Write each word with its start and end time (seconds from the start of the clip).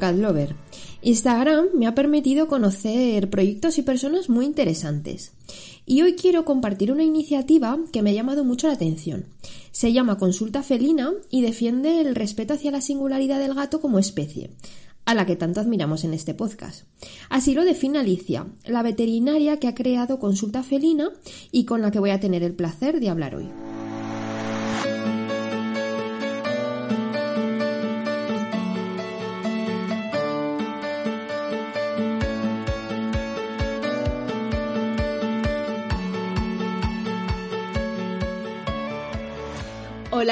Cat 0.00 0.16
Lover. 0.16 0.56
Instagram 1.00 1.66
me 1.74 1.86
ha 1.86 1.94
permitido 1.94 2.48
conocer 2.48 3.30
proyectos 3.30 3.78
y 3.78 3.82
personas 3.82 4.28
muy 4.28 4.44
interesantes. 4.44 5.30
Y 5.86 6.02
hoy 6.02 6.14
quiero 6.14 6.44
compartir 6.44 6.90
una 6.90 7.04
iniciativa 7.04 7.78
que 7.92 8.02
me 8.02 8.10
ha 8.10 8.14
llamado 8.14 8.44
mucho 8.44 8.66
la 8.66 8.72
atención. 8.72 9.26
Se 9.70 9.92
llama 9.92 10.18
Consulta 10.18 10.64
Felina 10.64 11.12
y 11.30 11.42
defiende 11.42 12.00
el 12.00 12.16
respeto 12.16 12.54
hacia 12.54 12.72
la 12.72 12.80
singularidad 12.80 13.38
del 13.38 13.54
gato 13.54 13.80
como 13.80 14.00
especie, 14.00 14.50
a 15.04 15.14
la 15.14 15.24
que 15.24 15.36
tanto 15.36 15.60
admiramos 15.60 16.02
en 16.02 16.14
este 16.14 16.34
podcast. 16.34 16.82
Así 17.28 17.54
lo 17.54 17.64
define 17.64 18.00
Alicia, 18.00 18.48
la 18.64 18.82
veterinaria 18.82 19.58
que 19.58 19.68
ha 19.68 19.76
creado 19.76 20.18
Consulta 20.18 20.64
Felina 20.64 21.10
y 21.52 21.64
con 21.64 21.80
la 21.80 21.92
que 21.92 22.00
voy 22.00 22.10
a 22.10 22.18
tener 22.18 22.42
el 22.42 22.54
placer 22.54 22.98
de 22.98 23.08
hablar 23.08 23.36
hoy. 23.36 23.48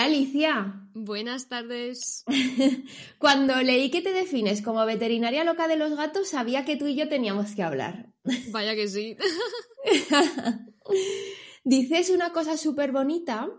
Alicia. 0.09 0.89
Buenas 0.95 1.49
tardes. 1.49 2.25
Cuando 3.19 3.61
leí 3.61 3.91
que 3.91 4.01
te 4.01 4.15
defines 4.15 4.63
como 4.63 4.85
veterinaria 4.87 5.45
loca 5.45 5.69
de 5.69 5.77
los 5.77 5.95
gatos, 5.95 6.31
sabía 6.31 6.65
que 6.65 6.77
tú 6.77 6.87
y 6.87 6.95
yo 6.95 7.11
teníamos 7.11 7.55
que 7.55 7.63
hablar. 7.63 8.11
Vaya 8.51 8.75
que 8.75 8.89
sí. 8.89 9.19
Dices 11.65 12.09
una 12.09 12.33
cosa 12.33 12.57
súper 12.57 12.91
bonita, 12.91 13.51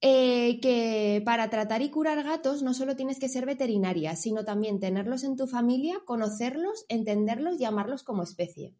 eh, 0.00 0.58
que 0.60 1.22
para 1.24 1.48
tratar 1.48 1.80
y 1.82 1.90
curar 1.90 2.24
gatos 2.24 2.64
no 2.64 2.74
solo 2.74 2.96
tienes 2.96 3.20
que 3.20 3.28
ser 3.28 3.46
veterinaria, 3.46 4.16
sino 4.16 4.44
también 4.44 4.80
tenerlos 4.80 5.22
en 5.22 5.36
tu 5.36 5.46
familia, 5.46 6.02
conocerlos, 6.04 6.86
entenderlos 6.88 7.60
y 7.60 7.66
amarlos 7.66 8.02
como 8.02 8.24
especie. 8.24 8.74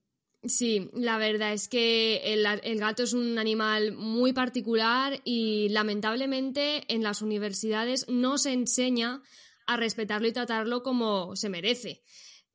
Sí, 0.47 0.91
la 0.93 1.17
verdad 1.17 1.55
es 1.55 1.69
que 1.69 2.35
el, 2.35 2.79
gato 2.79 3.03
es 3.03 3.15
un 3.15 3.39
animal 3.39 3.93
muy 3.93 4.35
particular 4.35 5.21
y 5.25 5.71
lamentablemente 5.71 6.85
en 6.93 7.03
las 7.03 7.23
universidades 7.23 8.07
no 8.09 8.37
se 8.37 8.53
enseña 8.53 9.23
a 9.67 9.79
respetarlo 9.79 10.29
y 10.29 10.33
tratarlo 10.33 10.83
como 10.83 11.35
se 11.35 11.49
merece. 11.49 12.03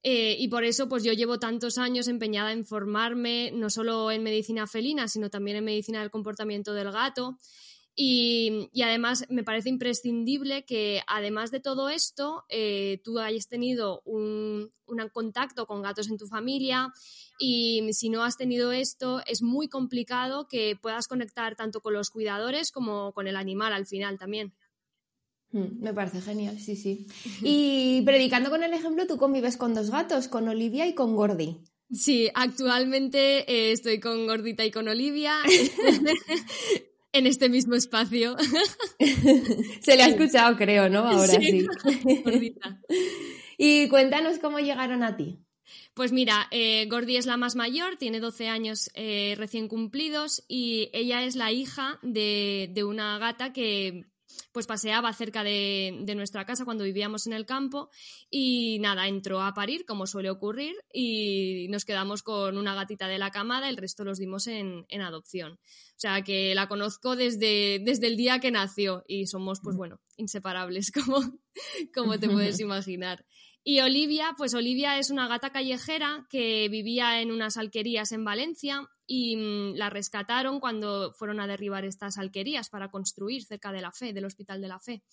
Eh, 0.04 0.36
y 0.40 0.48
por 0.50 0.64
eso, 0.64 0.88
pues 0.88 1.04
yo 1.04 1.14
llevo 1.14 1.40
tantos 1.40 1.80
años 1.80 2.08
empeñada 2.08 2.52
en 2.52 2.64
formarme, 2.64 3.52
no 3.54 3.72
solo 3.72 4.12
en 4.12 4.22
medicina 4.22 4.67
felina, 4.67 5.08
sino 5.08 5.32
también 5.32 5.58
en 5.58 5.66
medicina 5.66 6.02
del 6.02 6.12
comportamiento 6.12 6.73
del 6.73 6.92
gato. 6.92 7.40
Y, 8.02 8.69
además 8.81 9.25
me 9.28 9.44
parece 9.44 9.67
imprescindible 9.67 10.64
que, 10.64 11.02
además 11.05 11.52
de 11.52 11.59
todo 11.59 11.89
esto, 11.89 12.45
eh, 12.47 13.02
tú 13.03 13.19
hayas 13.19 13.50
tenido 13.50 14.02
un, 14.05 14.69
contacto 15.11 15.66
con 15.67 15.81
gatos 15.81 16.09
en 16.09 16.17
tu 16.17 16.25
familia 16.25 16.94
y 17.39 17.86
si 17.92 18.09
no 18.09 18.23
has 18.23 18.38
tenido 18.38 18.72
esto, 18.72 19.22
es 19.25 19.42
muy 19.42 19.67
complicado 19.67 20.47
que 20.47 20.77
puedas 20.81 21.09
conectar 21.09 21.58
tanto 21.58 21.81
con 21.81 21.94
los 21.94 22.09
cuidadores 22.09 22.72
como 22.72 23.11
con 23.11 23.27
el 23.27 23.36
animal 23.36 23.73
al 23.73 23.86
final 23.86 24.17
también. 24.17 24.53
Hmm, 25.52 25.82
me 25.82 25.93
parece 25.93 26.21
genial, 26.21 26.58
sí, 26.58 26.77
sí. 26.77 27.05
Y 27.43 28.02
predicando 28.04 28.49
con 28.49 28.64
el 28.64 28.73
ejemplo, 28.73 29.08
tú 29.08 29.17
convives 29.17 29.58
con 29.58 29.73
dos 29.73 29.92
gatos, 29.92 30.30
con 30.30 30.48
Olivia 30.48 30.88
y 30.88 30.95
con 30.95 31.17
Gordy. 31.17 31.65
Sí, 31.92 32.30
actualmente 32.33 33.52
eh, 33.52 33.73
estoy 33.73 33.99
con 33.99 34.26
Gordita 34.26 34.64
y 34.64 34.71
con 34.71 34.88
Olivia. 34.88 35.36
en 37.11 37.27
este 37.27 37.49
mismo 37.49 37.75
espacio. 37.75 38.36
Se 39.81 39.95
le 39.95 40.03
ha 40.03 40.08
escuchado, 40.08 40.55
creo, 40.58 40.89
¿no? 40.89 40.99
Ahora 40.99 41.33
sí. 41.39 41.65
y 43.58 43.87
cuéntanos 43.89 44.39
cómo 44.39 44.59
llegaron 44.59 45.03
a 45.03 45.15
ti. 45.17 45.39
Pues 45.93 46.11
mira, 46.11 46.47
eh, 46.52 46.87
Gordy 46.89 47.17
es 47.17 47.25
la 47.25 47.37
más 47.37 47.55
mayor, 47.55 47.97
tiene 47.97 48.20
12 48.20 48.47
años 48.47 48.89
eh, 48.95 49.36
recién 49.37 49.67
cumplidos 49.67 50.43
y 50.47 50.89
ella 50.93 51.23
es 51.23 51.36
la 51.36 51.52
hija 51.52 51.99
de, 52.02 52.70
de 52.73 52.83
una 52.83 53.20
gata 53.20 53.53
que 53.53 54.08
pues 54.52 54.67
paseaba 54.67 55.12
cerca 55.14 55.44
de, 55.44 56.04
nuestra 56.16 56.45
casa 56.45 56.66
cuando 56.66 56.84
vivíamos 56.84 57.28
en 57.28 57.34
el 57.34 57.45
campo 57.45 57.90
y 58.30 58.80
nada, 58.80 59.08
entró 59.08 59.42
a 59.42 59.54
parir, 59.54 59.86
como 59.86 60.08
suele 60.08 60.30
ocurrir, 60.30 60.76
y 60.94 61.67
nos 61.70 61.86
quedamos 61.86 62.23
con 62.23 62.58
una 62.58 62.76
gatita 62.76 63.08
de 63.08 63.20
la 63.20 63.32
camada, 63.32 63.70
el 63.70 63.78
resto 63.78 64.04
los 64.04 64.18
dimos 64.18 64.48
en, 64.48 64.86
adopción. 65.02 65.54
O 65.54 66.02
sea 66.02 66.22
que 66.23 66.54
la 66.56 66.68
conozco 66.68 67.16
desde, 67.16 67.80
desde 67.84 68.08
el 68.08 68.18
día 68.18 68.39
que 68.39 68.52
nació 68.52 69.04
y 69.08 69.28
somos, 69.28 69.60
pues 69.62 69.76
bueno, 69.76 70.00
inseparables, 70.18 70.92
como, 70.92 71.20
como 71.94 72.20
te 72.20 72.30
puedes 72.30 72.60
imaginar. 72.60 73.26
Y 73.64 73.81
Olivia, 73.81 74.33
pues 74.37 74.53
Olivia 74.53 74.97
es 74.97 75.09
una 75.09 75.27
gata 75.27 75.52
callejera 75.52 76.25
que 76.30 76.70
vivía 76.70 77.21
en 77.21 77.31
unas 77.31 77.58
alquerías 77.58 78.11
en 78.11 78.23
Valencia 78.23 78.89
y 79.05 79.36
mm, 79.36 79.75
la 79.75 79.89
rescataron 79.89 80.59
cuando 80.59 81.11
fueron 81.14 81.39
a 81.39 81.47
derribar 81.47 81.83
estas 81.83 82.17
alquerías 82.17 82.70
para 82.70 82.89
construir 82.89 83.43
cerca 83.43 83.71
de 83.71 83.81
la 83.81 83.92
Fe, 83.92 84.14
del 84.14 84.25
Hospital 84.25 84.61
de 84.61 84.67
la 84.67 84.80
Fe. 84.80 85.03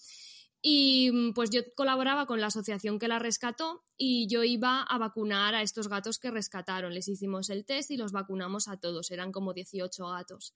Y 0.63 1.11
mm, 1.13 1.33
pues 1.33 1.51
yo 1.51 1.61
colaboraba 1.75 2.27
con 2.27 2.41
la 2.41 2.47
asociación 2.47 2.99
que 2.99 3.09
la 3.09 3.19
rescató 3.19 3.85
y 3.97 4.29
yo 4.29 4.45
iba 4.45 4.83
a 4.83 4.99
vacunar 4.99 5.55
a 5.55 5.63
estos 5.63 5.89
gatos 5.89 6.19
que 6.19 6.31
rescataron. 6.31 6.95
Les 6.95 7.09
hicimos 7.09 7.51
el 7.51 7.65
test 7.65 7.91
y 7.91 7.97
los 7.97 8.13
vacunamos 8.13 8.69
a 8.69 8.79
todos, 8.79 9.11
eran 9.11 9.33
como 9.33 9.55
18 9.55 10.07
gatos. 10.09 10.55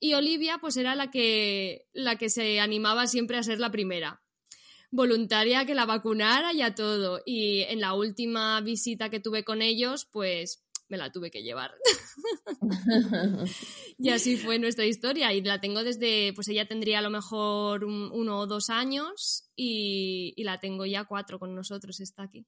Y 0.00 0.14
Olivia 0.14 0.58
pues 0.58 0.76
era 0.76 0.94
la 0.94 1.10
que, 1.10 1.86
la 1.92 2.16
que 2.16 2.28
se 2.28 2.60
animaba 2.60 3.06
siempre 3.06 3.36
a 3.36 3.42
ser 3.42 3.60
la 3.60 3.70
primera 3.70 4.22
voluntaria 4.96 5.64
que 5.64 5.74
la 5.74 5.86
vacunara 5.86 6.52
y 6.52 6.62
a 6.62 6.74
todo. 6.74 7.20
Y 7.24 7.60
en 7.62 7.80
la 7.80 7.94
última 7.94 8.60
visita 8.60 9.10
que 9.10 9.20
tuve 9.20 9.44
con 9.44 9.62
ellos, 9.62 10.08
pues 10.10 10.66
me 10.88 10.96
la 10.96 11.10
tuve 11.10 11.30
que 11.30 11.42
llevar. 11.42 11.72
y 13.98 14.10
así 14.10 14.36
fue 14.36 14.58
nuestra 14.58 14.86
historia. 14.86 15.32
Y 15.32 15.42
la 15.42 15.60
tengo 15.60 15.84
desde, 15.84 16.32
pues 16.34 16.48
ella 16.48 16.66
tendría 16.66 16.98
a 16.98 17.02
lo 17.02 17.10
mejor 17.10 17.84
uno 17.84 18.38
o 18.38 18.46
dos 18.46 18.70
años 18.70 19.50
y, 19.54 20.34
la 20.42 20.60
tengo 20.60 20.86
ya 20.86 21.04
cuatro 21.04 21.38
con 21.38 21.54
nosotros, 21.54 22.00
está 22.00 22.24
aquí. 22.24 22.46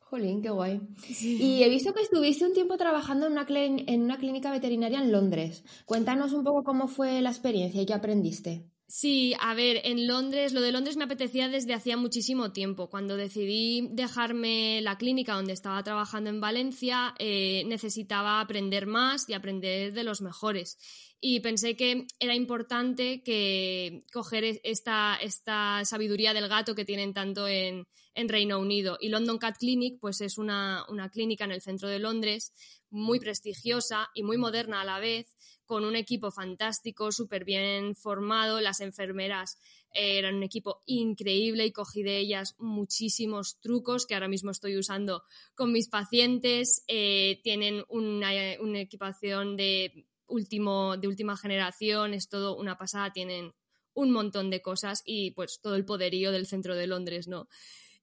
Jolín, 0.00 0.42
qué 0.42 0.50
guay. 0.50 0.80
Y 1.20 1.62
he 1.62 1.68
visto 1.68 1.94
que 1.94 2.02
estuviste 2.02 2.44
un 2.44 2.52
tiempo 2.52 2.76
trabajando 2.76 3.26
en 3.26 3.32
una, 3.32 3.46
en 3.48 4.02
una 4.02 4.18
clínica 4.18 4.50
veterinaria 4.50 5.00
en 5.00 5.12
Londres. 5.12 5.62
Cuéntanos 5.86 6.32
un 6.32 6.42
poco 6.42 6.64
cómo 6.64 6.88
fue 6.88 7.22
la 7.22 7.30
experiencia 7.30 7.80
y 7.80 7.86
qué 7.86 7.94
aprendiste. 7.94 8.68
Sí, 8.92 9.34
a 9.38 9.54
ver, 9.54 9.82
en 9.84 10.08
Londres, 10.08 10.52
lo 10.52 10.60
de 10.60 10.72
Londres 10.72 10.96
me 10.96 11.04
apetecía 11.04 11.48
desde 11.48 11.74
hacía 11.74 11.96
muchísimo 11.96 12.50
tiempo. 12.50 12.90
Cuando 12.90 13.16
decidí 13.16 13.86
dejarme 13.92 14.80
la 14.80 14.98
clínica 14.98 15.34
donde 15.34 15.52
estaba 15.52 15.80
trabajando 15.84 16.28
en 16.28 16.40
Valencia, 16.40 17.14
eh, 17.20 17.62
necesitaba 17.68 18.40
aprender 18.40 18.88
más 18.88 19.28
y 19.28 19.34
aprender 19.34 19.92
de 19.92 20.02
los 20.02 20.22
mejores. 20.22 20.76
Y 21.20 21.40
pensé 21.40 21.76
que 21.76 22.06
era 22.18 22.34
importante 22.34 23.22
que 23.22 24.04
coger 24.12 24.60
esta, 24.64 25.18
esta 25.20 25.84
sabiduría 25.84 26.32
del 26.32 26.48
gato 26.48 26.74
que 26.74 26.86
tienen 26.86 27.12
tanto 27.12 27.46
en, 27.46 27.86
en 28.14 28.28
Reino 28.28 28.58
Unido. 28.58 28.96
Y 29.00 29.10
London 29.10 29.38
Cat 29.38 29.58
Clinic, 29.58 29.98
pues 30.00 30.20
es 30.22 30.38
una, 30.38 30.84
una 30.88 31.10
clínica 31.10 31.44
en 31.44 31.52
el 31.52 31.60
centro 31.60 31.88
de 31.88 31.98
Londres 31.98 32.54
muy 32.90 33.20
prestigiosa 33.20 34.10
y 34.14 34.22
muy 34.22 34.36
moderna 34.36 34.80
a 34.80 34.84
la 34.84 34.98
vez, 34.98 35.36
con 35.64 35.84
un 35.84 35.94
equipo 35.94 36.30
fantástico, 36.32 37.12
súper 37.12 37.44
bien 37.44 37.94
formado. 37.94 38.60
Las 38.60 38.80
enfermeras 38.80 39.58
eh, 39.92 40.18
eran 40.18 40.36
un 40.36 40.42
equipo 40.42 40.80
increíble 40.86 41.66
y 41.66 41.72
cogí 41.72 42.02
de 42.02 42.18
ellas 42.18 42.56
muchísimos 42.58 43.60
trucos 43.60 44.06
que 44.06 44.14
ahora 44.14 44.28
mismo 44.28 44.50
estoy 44.50 44.76
usando 44.76 45.22
con 45.54 45.70
mis 45.70 45.88
pacientes. 45.88 46.82
Eh, 46.88 47.40
tienen 47.44 47.84
una, 47.88 48.30
una, 48.60 48.80
equipación 48.80 49.56
de, 49.56 50.08
último, 50.30 50.96
de 50.96 51.08
última 51.08 51.36
generación, 51.36 52.14
es 52.14 52.28
todo 52.28 52.56
una 52.56 52.78
pasada, 52.78 53.12
tienen 53.12 53.52
un 53.94 54.10
montón 54.12 54.50
de 54.50 54.62
cosas 54.62 55.02
y 55.04 55.32
pues 55.32 55.60
todo 55.60 55.74
el 55.74 55.84
poderío 55.84 56.32
del 56.32 56.46
centro 56.46 56.74
de 56.74 56.86
Londres, 56.86 57.28
¿no? 57.28 57.48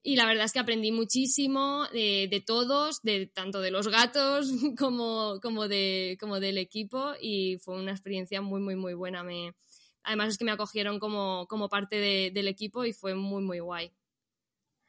Y 0.04 0.16
la 0.16 0.26
verdad 0.26 0.46
es 0.46 0.54
que 0.54 0.60
aprendí 0.60 0.92
muchísimo 0.92 1.86
de, 1.92 2.44
todos, 2.46 3.02
de, 3.02 3.28
tanto 3.28 3.60
de 3.60 3.72
los 3.72 3.88
gatos 3.88 4.50
como, 4.78 5.40
como, 5.42 5.68
de, 5.68 6.18
como 6.20 6.40
del 6.40 6.58
equipo 6.58 7.14
y 7.20 7.58
fue 7.58 7.78
una 7.80 7.92
experiencia 7.92 8.42
muy, 8.42 8.62
muy, 8.62 8.76
muy 8.76 8.94
buena. 8.94 9.24
Me, 9.24 9.54
además 10.04 10.30
es 10.30 10.38
que 10.38 10.46
me 10.46 10.52
acogieron 10.52 11.00
como, 11.00 11.46
como 11.48 11.68
parte 11.68 11.98
del 12.32 12.48
equipo 12.48 12.86
y 12.86 12.94
fue 12.94 13.16
muy, 13.16 13.44
muy 13.44 13.60
guay. 13.60 13.92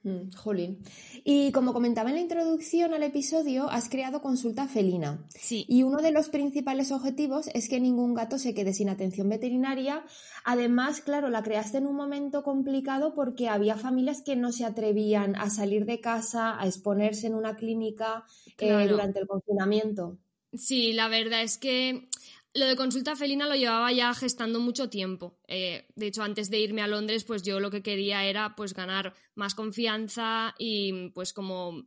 Mm, 0.04 0.30
jolín. 0.36 0.78
Y 1.24 1.50
como 1.50 1.72
comentaba 1.72 2.10
en 2.10 2.16
la 2.16 2.22
introducción 2.22 2.94
al 2.94 3.02
episodio, 3.02 3.68
has 3.68 3.88
creado 3.88 4.22
consulta 4.22 4.68
felina. 4.68 5.26
Sí. 5.28 5.66
Y 5.68 5.82
uno 5.82 5.98
de 5.98 6.12
los 6.12 6.28
principales 6.28 6.92
objetivos 6.92 7.48
es 7.52 7.68
que 7.68 7.80
ningún 7.80 8.14
gato 8.14 8.38
se 8.38 8.54
quede 8.54 8.72
sin 8.72 8.88
atención 8.90 9.28
veterinaria. 9.28 10.04
Además, 10.44 11.00
claro, 11.00 11.30
la 11.30 11.42
creaste 11.42 11.78
en 11.78 11.88
un 11.88 11.96
momento 11.96 12.44
complicado 12.44 13.12
porque 13.14 13.48
había 13.48 13.76
familias 13.76 14.22
que 14.22 14.36
no 14.36 14.52
se 14.52 14.64
atrevían 14.64 15.34
a 15.34 15.50
salir 15.50 15.84
de 15.84 16.00
casa, 16.00 16.60
a 16.60 16.66
exponerse 16.66 17.26
en 17.26 17.34
una 17.34 17.56
clínica 17.56 18.24
eh, 18.58 18.86
durante 18.86 19.18
el 19.18 19.26
confinamiento. 19.26 20.16
Sí, 20.52 20.92
la 20.92 21.08
verdad 21.08 21.42
es 21.42 21.58
que 21.58 22.08
Lo 22.54 22.66
de 22.66 22.76
consulta 22.76 23.14
felina 23.14 23.46
lo 23.46 23.54
llevaba 23.54 23.92
ya 23.92 24.12
gestando 24.14 24.58
mucho 24.58 24.88
tiempo. 24.88 25.38
Eh, 25.46 25.86
de 25.94 26.06
hecho, 26.06 26.22
antes 26.22 26.50
de 26.50 26.60
irme 26.60 26.82
a 26.82 26.88
Londres, 26.88 27.24
pues 27.24 27.42
yo 27.42 27.60
lo 27.60 27.70
que 27.70 27.82
quería 27.82 28.24
era 28.24 28.54
pues 28.56 28.74
ganar 28.74 29.14
más 29.34 29.54
confianza 29.54 30.54
y 30.58 31.10
pues 31.10 31.32
como 31.32 31.84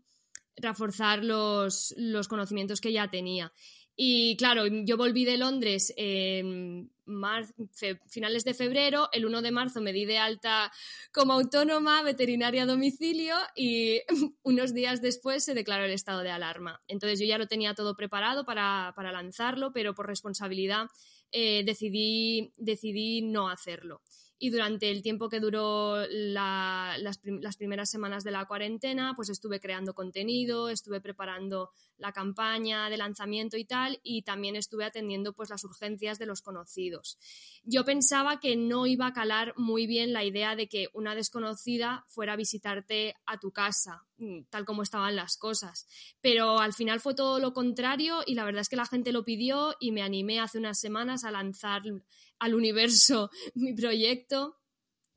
reforzar 0.55 1.23
los, 1.23 1.93
los 1.97 2.27
conocimientos 2.27 2.79
que 2.79 2.93
ya 2.93 3.09
tenía. 3.09 3.51
Y 3.95 4.35
claro, 4.37 4.65
yo 4.67 4.97
volví 4.97 5.25
de 5.25 5.37
Londres 5.37 5.93
en 7.11 7.99
finales 8.07 8.43
de 8.43 8.53
febrero, 8.53 9.09
el 9.11 9.25
1 9.25 9.41
de 9.41 9.51
marzo 9.51 9.81
me 9.81 9.93
di 9.93 10.05
de 10.05 10.17
alta 10.17 10.71
como 11.13 11.33
autónoma 11.33 12.01
veterinaria 12.03 12.63
a 12.63 12.65
domicilio 12.65 13.35
y 13.55 14.01
unos 14.43 14.73
días 14.73 15.01
después 15.01 15.43
se 15.43 15.53
declaró 15.53 15.85
el 15.85 15.91
estado 15.91 16.21
de 16.21 16.31
alarma. 16.31 16.79
Entonces 16.87 17.19
yo 17.19 17.25
ya 17.25 17.37
lo 17.37 17.47
tenía 17.47 17.73
todo 17.73 17.95
preparado 17.95 18.45
para, 18.45 18.93
lanzarlo, 18.97 19.71
pero 19.73 19.93
por 19.93 20.07
responsabilidad 20.07 20.87
eh, 21.31 21.63
decidí, 21.65 22.53
decidí 22.57 23.21
no 23.21 23.49
hacerlo 23.49 24.01
y 24.43 24.49
durante 24.49 24.89
el 24.89 25.03
tiempo 25.03 25.29
que 25.29 25.39
duró 25.39 26.03
las, 26.09 27.19
primeras 27.59 27.91
semanas 27.91 28.23
de 28.23 28.31
la 28.31 28.45
cuarentena, 28.45 29.13
pues 29.15 29.29
estuve 29.29 29.59
creando 29.59 29.93
contenido, 29.93 30.69
estuve 30.69 30.99
preparando 30.99 31.69
la 31.99 32.11
campaña 32.11 32.89
de 32.89 32.97
lanzamiento 32.97 33.55
y 33.55 33.65
tal, 33.65 33.99
y 34.01 34.23
también 34.23 34.55
estuve 34.55 34.83
atendiendo 34.83 35.33
pues 35.33 35.51
las 35.51 35.63
urgencias 35.63 36.17
de 36.17 36.25
los 36.25 36.41
conocidos. 36.41 37.19
Yo 37.63 37.85
pensaba 37.85 38.39
que 38.39 38.55
no 38.55 38.87
iba 38.87 39.05
a 39.05 39.13
calar 39.13 39.53
muy 39.57 39.85
bien 39.85 40.11
la 40.11 40.23
idea 40.23 40.55
de 40.55 40.67
que 40.67 40.87
una 40.93 41.13
desconocida 41.13 42.03
fuera 42.07 42.33
a 42.33 42.37
visitarte 42.37 43.13
a 43.27 43.37
tu 43.37 43.51
casa, 43.51 44.07
tal 44.49 44.65
como 44.65 44.83
estaban 44.83 45.15
las 45.15 45.37
cosas, 45.37 45.87
pero 46.21 46.59
al 46.59 46.73
final 46.73 46.99
fue 46.99 47.15
todo 47.15 47.39
lo 47.39 47.53
contrario 47.53 48.21
y 48.25 48.35
la 48.35 48.45
verdad 48.45 48.61
es 48.61 48.69
que 48.69 48.75
la 48.75 48.85
gente 48.85 49.11
lo 49.11 49.25
pidió 49.25 49.75
y 49.79 49.91
me 49.91 50.01
animé 50.01 50.39
hace 50.39 50.57
unas 50.57 50.79
semanas 50.79 51.23
a 51.23 51.31
lanzar 51.31 51.83
al 52.39 52.55
universo 52.55 53.29
mi 53.55 53.73
proyecto 53.73 54.57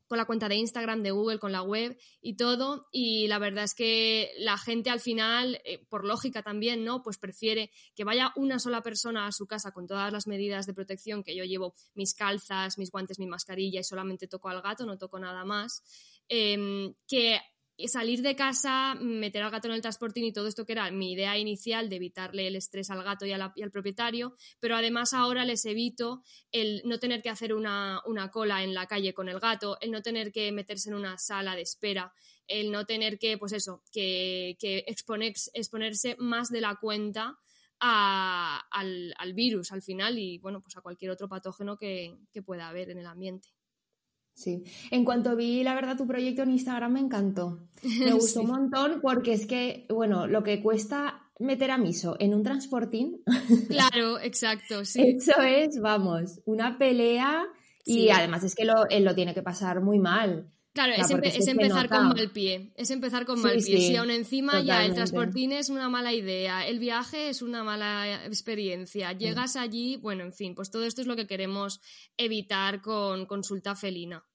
con 0.07 0.17
la 0.17 0.25
cuenta 0.25 0.47
de 0.47 0.55
Instagram, 0.55 1.01
de 1.01 1.11
Google, 1.11 1.39
con 1.39 1.51
la 1.51 1.63
web 1.63 1.97
y 2.21 2.35
todo. 2.35 2.87
Y 2.91 3.27
la 3.27 3.39
verdad 3.39 3.63
es 3.63 3.73
que 3.73 4.31
la 4.37 4.57
gente 4.57 4.89
al 4.89 4.99
final, 4.99 5.59
eh, 5.65 5.83
por 5.89 6.05
lógica 6.05 6.43
también, 6.43 6.83
¿no? 6.83 7.01
Pues 7.01 7.17
prefiere 7.17 7.71
que 7.95 8.03
vaya 8.03 8.31
una 8.35 8.59
sola 8.59 8.81
persona 8.81 9.25
a 9.27 9.31
su 9.31 9.47
casa 9.47 9.71
con 9.71 9.87
todas 9.87 10.11
las 10.13 10.27
medidas 10.27 10.65
de 10.67 10.73
protección 10.73 11.23
que 11.23 11.35
yo 11.35 11.43
llevo, 11.43 11.73
mis 11.95 12.13
calzas, 12.13 12.77
mis 12.77 12.91
guantes, 12.91 13.19
mi 13.19 13.27
mascarilla 13.27 13.79
y 13.79 13.83
solamente 13.83 14.27
toco 14.27 14.49
al 14.49 14.61
gato, 14.61 14.85
no 14.85 14.97
toco 14.97 15.19
nada 15.19 15.43
más, 15.43 15.83
em, 16.27 16.93
que 17.07 17.39
salir 17.87 18.21
de 18.21 18.35
casa, 18.35 18.95
meter 18.95 19.43
al 19.43 19.51
gato 19.51 19.67
en 19.67 19.73
el 19.73 19.81
transportín 19.81 20.23
y 20.25 20.33
todo 20.33 20.47
esto 20.47 20.65
que 20.65 20.71
era 20.73 20.89
mi 20.91 21.11
idea 21.11 21.37
inicial 21.37 21.89
de 21.89 21.97
evitarle 21.97 22.47
el 22.47 22.55
estrés 22.55 22.89
al 22.89 23.03
gato 23.03 23.25
y, 23.25 23.33
al 23.33 23.71
propietario, 23.71 24.35
pero 24.59 24.75
además 24.75 25.13
ahora 25.13 25.43
les 25.43 25.65
evito 25.65 26.21
el 26.51 26.81
no 26.85 26.99
tener 26.99 27.21
que 27.21 27.29
hacer 27.29 27.53
una, 27.53 28.01
cola 28.31 28.63
en 28.63 28.73
la 28.73 28.87
calle 28.87 29.13
con 29.13 29.29
el 29.29 29.39
gato, 29.39 29.77
el 29.81 29.91
no 29.91 30.01
tener 30.01 30.31
que 30.31 30.51
meterse 30.51 30.89
en 30.89 30.95
una 30.95 31.17
sala 31.17 31.55
de 31.55 31.61
espera, 31.61 32.13
el 32.47 32.71
no 32.71 32.85
tener 32.85 33.19
que, 33.19 33.37
pues 33.37 33.51
eso, 33.51 33.83
que, 33.91 34.55
exponerse 34.87 36.15
más 36.17 36.49
de 36.49 36.61
la 36.61 36.75
cuenta 36.75 37.37
al, 37.79 39.33
virus 39.33 39.71
al 39.71 39.81
final 39.81 40.17
y, 40.17 40.37
bueno, 40.39 40.61
pues 40.61 40.77
a 40.77 40.81
cualquier 40.81 41.11
otro 41.11 41.27
patógeno 41.27 41.77
que 41.77 42.17
pueda 42.45 42.69
haber 42.69 42.89
en 42.89 42.99
el 42.99 43.07
ambiente. 43.07 43.54
Sí, 44.35 44.65
en 44.91 45.05
cuanto 45.05 45.35
vi, 45.35 45.63
la 45.63 45.73
verdad, 45.73 45.95
tu 45.95 46.05
proyecto 46.05 46.43
en 46.43 46.51
Instagram 46.51 46.93
me 46.93 46.99
encantó. 46.99 47.59
Me 47.81 48.11
gustó 48.13 48.41
un 48.41 48.49
montón 48.49 48.99
porque 49.01 49.33
es 49.33 49.47
que, 49.47 49.85
bueno, 49.89 50.27
lo 50.27 50.43
que 50.43 50.61
cuesta 50.61 51.21
meter 51.39 51.71
a 51.71 51.77
Miso 51.77 52.17
en 52.19 52.33
un 52.33 52.43
transportín. 52.43 53.23
Claro, 53.69 54.19
exacto, 54.19 54.85
sí. 54.85 55.15
Eso 55.17 55.41
es, 55.41 55.79
vamos, 55.81 56.41
una 56.45 56.77
pelea 56.77 57.45
y 57.85 58.09
además 58.09 58.43
es 58.43 58.55
que 58.55 58.65
lo, 58.65 58.87
él 58.89 59.05
lo 59.05 59.15
tiene 59.15 59.33
que 59.33 59.41
pasar 59.41 59.81
muy 59.81 59.99
mal. 59.99 60.51
Claro, 60.75 60.91
es, 60.93 61.47
empezar 61.47 61.87
con 61.87 62.09
mal 62.09 62.31
pie. 62.31 62.73
Es 62.75 62.91
empezar 62.91 63.25
con 63.25 63.41
mal 63.41 63.53
pie. 63.63 63.77
si 63.77 63.95
aún 63.95 64.11
encima 64.11 64.59
ya 64.59 64.83
el 64.83 64.93
transportín 64.93 65.53
es 65.53 65.69
una 65.69 65.87
mala 65.87 66.11
idea, 66.11 66.67
el 66.67 66.79
viaje 66.79 67.29
es 67.29 67.41
una 67.41 67.63
mala 67.63 68.25
experiencia, 68.25 69.13
llegas 69.13 69.55
allí, 69.55 69.95
bueno, 69.95 70.23
en 70.23 70.33
fin, 70.33 70.53
pues 70.53 70.71
todo 70.71 70.83
esto 70.83 70.99
es 70.99 71.07
lo 71.07 71.15
que 71.15 71.27
queremos 71.27 71.79
evitar 72.17 72.81
con 72.81 73.25
consulta 73.25 73.73
felina. 73.73 74.25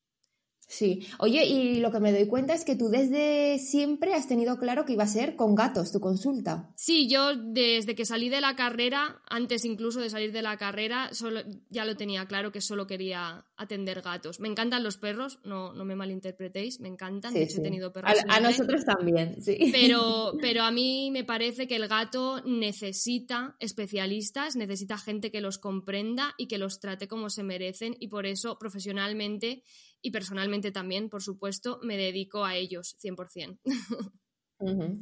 Sí. 0.70 1.04
Oye, 1.18 1.44
y 1.46 1.80
lo 1.80 1.90
que 1.90 1.98
me 1.98 2.12
doy 2.12 2.28
cuenta 2.28 2.54
es 2.54 2.64
que 2.64 2.76
tú 2.76 2.90
desde 2.90 3.58
siempre 3.58 4.14
has 4.14 4.28
tenido 4.28 4.56
claro 4.56 4.84
que 4.84 4.92
iba 4.92 5.02
a 5.02 5.08
ser 5.08 5.34
con 5.34 5.56
gatos 5.56 5.90
tu 5.90 5.98
consulta. 5.98 6.70
Sí, 6.76 7.08
yo 7.08 7.34
desde 7.34 7.96
que 7.96 8.04
salí 8.04 8.28
de 8.28 8.40
la 8.40 8.54
carrera, 8.54 9.20
antes 9.28 9.64
incluso 9.64 10.00
de 10.00 10.08
salir 10.10 10.30
de 10.30 10.42
la 10.42 10.56
carrera, 10.58 11.12
solo, 11.12 11.40
ya 11.70 11.84
lo 11.84 11.96
tenía 11.96 12.26
claro 12.26 12.52
que 12.52 12.60
solo 12.60 12.86
quería 12.86 13.44
atender 13.56 14.00
gatos. 14.00 14.38
Me 14.38 14.46
encantan 14.46 14.84
los 14.84 14.96
perros, 14.96 15.40
no, 15.42 15.74
no 15.74 15.84
me 15.84 15.96
malinterpretéis, 15.96 16.78
me 16.78 16.88
encantan. 16.88 17.34
de 17.34 17.42
hecho, 17.42 17.58
he 17.58 17.64
tenido 17.64 17.92
perros. 17.92 18.12
A, 18.28 18.36
a, 18.36 18.40
nosotros 18.40 18.84
también, 18.84 19.42
sí. 19.42 19.58
Pero, 19.72 20.34
pero 20.40 20.62
a 20.62 20.70
mí 20.70 21.10
me 21.10 21.24
parece 21.24 21.66
que 21.66 21.76
el 21.76 21.88
gato 21.88 22.42
necesita 22.46 23.56
especialistas, 23.58 24.54
necesita 24.54 24.98
gente 24.98 25.32
que 25.32 25.40
los 25.40 25.58
comprenda 25.58 26.32
y 26.38 26.46
que 26.46 26.58
los 26.58 26.78
trate 26.78 27.08
como 27.08 27.28
se 27.28 27.42
merecen 27.42 27.96
y 27.98 28.06
por 28.06 28.24
eso 28.24 28.56
profesionalmente 28.56 29.64
y 30.02 30.10
personalmente 30.10 30.72
también, 30.72 31.08
por 31.08 31.22
supuesto, 31.22 31.78
me 31.82 31.96
dedico 31.96 32.44
a 32.44 32.56
ellos 32.56 32.96
100%. 32.98 33.58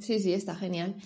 Sí, 0.00 0.20
sí, 0.20 0.32
está 0.32 0.54
genial. 0.54 0.96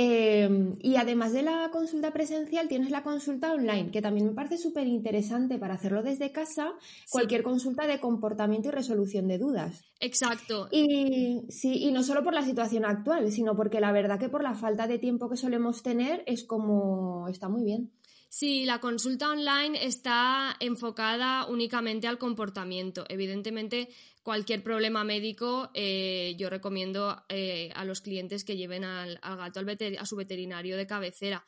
Em, 0.00 0.76
y 0.80 0.94
además 0.94 1.32
de 1.32 1.42
la 1.42 1.70
consulta 1.72 2.12
presencial, 2.12 2.68
tienes 2.68 2.90
la 2.90 3.02
consulta 3.02 3.52
online, 3.52 3.90
que 3.90 4.00
también 4.00 4.28
me 4.28 4.32
parece 4.32 4.56
súper 4.56 4.86
interesante 4.86 5.58
para 5.58 5.74
hacerlo 5.74 6.04
desde 6.04 6.30
casa, 6.30 6.72
cualquier 7.10 7.42
consulta 7.42 7.84
de 7.88 7.98
comportamiento 7.98 8.68
y 8.68 8.70
resolución 8.70 9.26
de 9.26 9.38
dudas. 9.38 9.82
Exacto. 9.98 10.68
Y 10.70 11.40
sí, 11.48 11.82
y 11.82 11.90
no 11.90 12.04
solo 12.04 12.22
por 12.22 12.32
la 12.32 12.44
situación 12.44 12.84
actual, 12.84 13.32
sino 13.32 13.56
porque 13.56 13.80
la 13.80 13.90
verdad 13.90 14.20
que 14.20 14.28
por 14.28 14.44
la 14.44 14.54
falta 14.54 14.86
de 14.86 15.00
tiempo 15.00 15.28
que 15.28 15.36
solemos 15.36 15.82
tener 15.82 16.22
es 16.26 16.44
como 16.44 17.26
está 17.26 17.48
muy 17.48 17.64
bien. 17.64 17.90
Sí, 18.30 18.66
la 18.66 18.78
consulta 18.78 19.30
online 19.30 19.86
está 19.86 20.54
enfocada 20.60 21.46
únicamente 21.46 22.06
al 22.06 22.18
comportamiento. 22.18 23.06
Evidentemente, 23.08 23.88
cualquier 24.22 24.62
problema 24.62 25.02
médico, 25.02 25.70
eh, 25.72 26.34
yo 26.38 26.50
recomiendo 26.50 27.24
eh, 27.30 27.70
a 27.74 27.86
los 27.86 28.02
clientes 28.02 28.44
que 28.44 28.56
lleven 28.56 28.84
al, 28.84 29.18
gato 29.22 29.60
a 29.98 30.06
su 30.06 30.16
veterinario 30.16 30.76
de 30.76 30.86
cabecera 30.86 31.46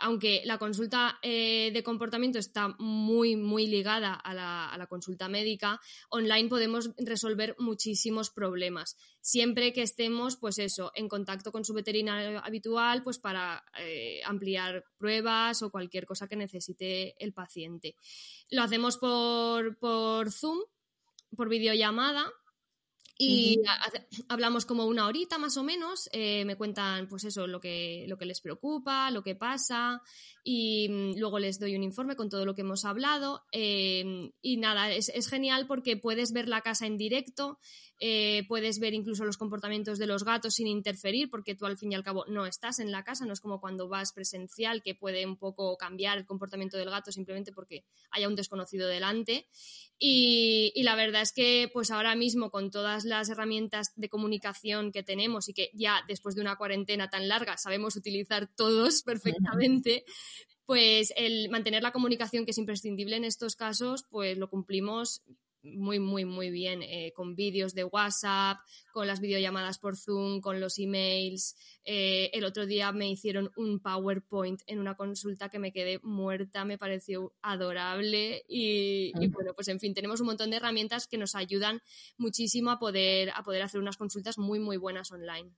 aunque 0.00 0.42
la 0.44 0.58
consulta 0.58 1.18
eh, 1.22 1.70
de 1.72 1.82
comportamiento 1.82 2.38
está 2.38 2.74
muy, 2.78 3.36
muy 3.36 3.66
ligada 3.66 4.14
a 4.14 4.34
la, 4.34 4.86
consulta 4.88 5.28
médica, 5.28 5.80
online 6.08 6.48
podemos 6.48 6.90
resolver 6.96 7.54
muchísimos 7.58 8.30
problemas. 8.30 8.96
Siempre 9.20 9.72
que 9.72 9.82
estemos, 9.82 10.36
pues 10.36 10.58
eso, 10.58 10.90
en 10.94 11.08
contacto 11.08 11.52
con 11.52 11.64
su 11.64 11.74
veterinario 11.74 12.44
habitual, 12.44 13.02
pues 13.02 13.18
para 13.18 13.64
eh, 13.78 14.20
ampliar 14.24 14.84
pruebas 14.98 15.62
o 15.62 15.70
cualquier 15.70 16.06
cosa 16.06 16.26
que 16.26 16.36
necesite 16.36 17.14
el 17.22 17.32
paciente. 17.32 17.96
Lo 18.50 18.62
hacemos 18.62 18.96
por, 18.96 19.78
por 19.78 20.32
Zoom, 20.32 20.58
por 21.36 21.48
videollamada 21.48 22.32
y 23.20 23.60
hablamos 24.28 24.64
como 24.64 24.86
una 24.86 25.06
horita 25.06 25.36
más 25.36 25.58
o 25.58 25.62
menos, 25.62 26.08
eh, 26.12 26.46
me 26.46 26.56
cuentan 26.56 27.06
pues 27.06 27.24
eso, 27.24 27.46
lo 27.46 27.60
que, 27.60 28.06
lo 28.08 28.16
que 28.16 28.24
les 28.24 28.40
preocupa, 28.40 29.10
lo 29.10 29.22
que 29.22 29.34
pasa 29.34 30.02
y 30.42 30.88
mm, 30.88 31.18
luego 31.18 31.38
les 31.38 31.60
doy 31.60 31.76
un 31.76 31.82
informe 31.82 32.16
con 32.16 32.30
todo 32.30 32.46
lo 32.46 32.54
que 32.54 32.62
hemos 32.62 32.86
hablado 32.86 33.44
eh, 33.52 34.32
y 34.40 34.56
nada, 34.56 34.90
es, 34.90 35.10
es, 35.10 35.28
genial 35.28 35.66
porque 35.66 35.98
puedes 35.98 36.32
ver 36.32 36.48
la 36.48 36.62
casa 36.62 36.86
en 36.86 36.96
directo, 36.96 37.58
eh, 38.02 38.46
puedes 38.48 38.78
ver 38.78 38.94
incluso 38.94 39.26
los 39.26 39.36
comportamientos 39.36 39.98
de 39.98 40.06
los 40.06 40.24
gatos 40.24 40.54
sin 40.54 40.66
interferir, 40.66 41.28
porque 41.28 41.54
tú 41.54 41.66
al 41.66 41.76
fin 41.76 41.92
y 41.92 41.94
al 41.94 42.02
cabo 42.02 42.24
no 42.28 42.46
estás 42.46 42.78
en 42.78 42.90
la 42.90 43.04
casa, 43.04 43.26
no 43.26 43.34
es 43.34 43.40
como 43.40 43.60
cuando 43.60 43.88
vas 43.88 44.14
presencial, 44.14 44.82
que 44.82 44.94
puede 44.94 45.26
un 45.26 45.36
poco 45.36 45.76
cambiar 45.76 46.16
el 46.16 46.24
comportamiento 46.24 46.78
del 46.78 46.88
gato 46.88 47.12
simplemente 47.12 47.52
porque 47.52 47.84
haya 48.10 48.26
un 48.26 48.36
desconocido 48.36 48.88
delante. 48.88 49.48
Y, 49.98 50.72
la 50.82 50.96
verdad 50.96 51.20
es 51.20 51.32
que, 51.32 51.68
pues 51.74 51.90
ahora 51.90 52.14
mismo, 52.14 52.50
con 52.50 52.70
todas 52.70 53.04
las 53.04 53.28
herramientas 53.28 53.92
de 53.96 54.08
comunicación 54.08 54.92
que 54.92 55.02
tenemos 55.02 55.50
y 55.50 55.52
que 55.52 55.70
ya 55.74 56.02
después 56.08 56.34
de 56.34 56.40
una 56.40 56.56
cuarentena 56.56 57.10
tan 57.10 57.28
larga 57.28 57.58
sabemos 57.58 57.96
utilizar 57.96 58.48
todos 58.56 59.02
perfectamente, 59.02 60.04
pues 60.64 61.12
el 61.16 61.50
mantener 61.50 61.82
la 61.82 61.92
comunicación 61.92 62.46
que 62.46 62.52
es 62.52 62.58
imprescindible 62.58 63.16
en 63.16 63.24
estos 63.24 63.56
casos, 63.56 64.06
pues 64.08 64.38
lo 64.38 64.48
cumplimos 64.48 65.22
muy, 65.62 65.98
muy, 65.98 66.24
muy 66.24 66.50
bien, 66.50 66.82
eh, 66.82 67.12
con 67.14 67.34
vídeos 67.34 67.74
de 67.74 67.84
WhatsApp, 67.84 68.58
con 68.92 69.06
las 69.06 69.20
videollamadas 69.20 69.78
por 69.78 69.96
Zoom, 69.96 70.40
con 70.40 70.60
los 70.60 70.78
emails. 70.78 71.56
Eh, 71.84 72.30
el 72.32 72.44
otro 72.44 72.66
día 72.66 72.92
me 72.92 73.10
hicieron 73.10 73.50
un 73.56 73.80
PowerPoint 73.80 74.60
en 74.66 74.78
una 74.78 74.94
consulta 74.94 75.48
que 75.48 75.58
me 75.58 75.72
quedé 75.72 76.00
muerta, 76.02 76.64
me 76.64 76.78
pareció 76.78 77.32
adorable 77.42 78.44
y, 78.48 79.12
y, 79.20 79.28
bueno, 79.28 79.54
pues 79.54 79.68
en 79.68 79.80
fin, 79.80 79.94
tenemos 79.94 80.20
un 80.20 80.26
montón 80.26 80.50
de 80.50 80.56
herramientas 80.56 81.06
que 81.06 81.18
nos 81.18 81.34
ayudan 81.34 81.82
muchísimo 82.16 82.70
a 82.70 82.78
poder, 82.78 83.30
a 83.34 83.42
poder 83.42 83.62
hacer 83.62 83.80
unas 83.80 83.96
consultas 83.96 84.38
muy, 84.38 84.58
muy 84.58 84.76
buenas 84.76 85.10
online. 85.12 85.50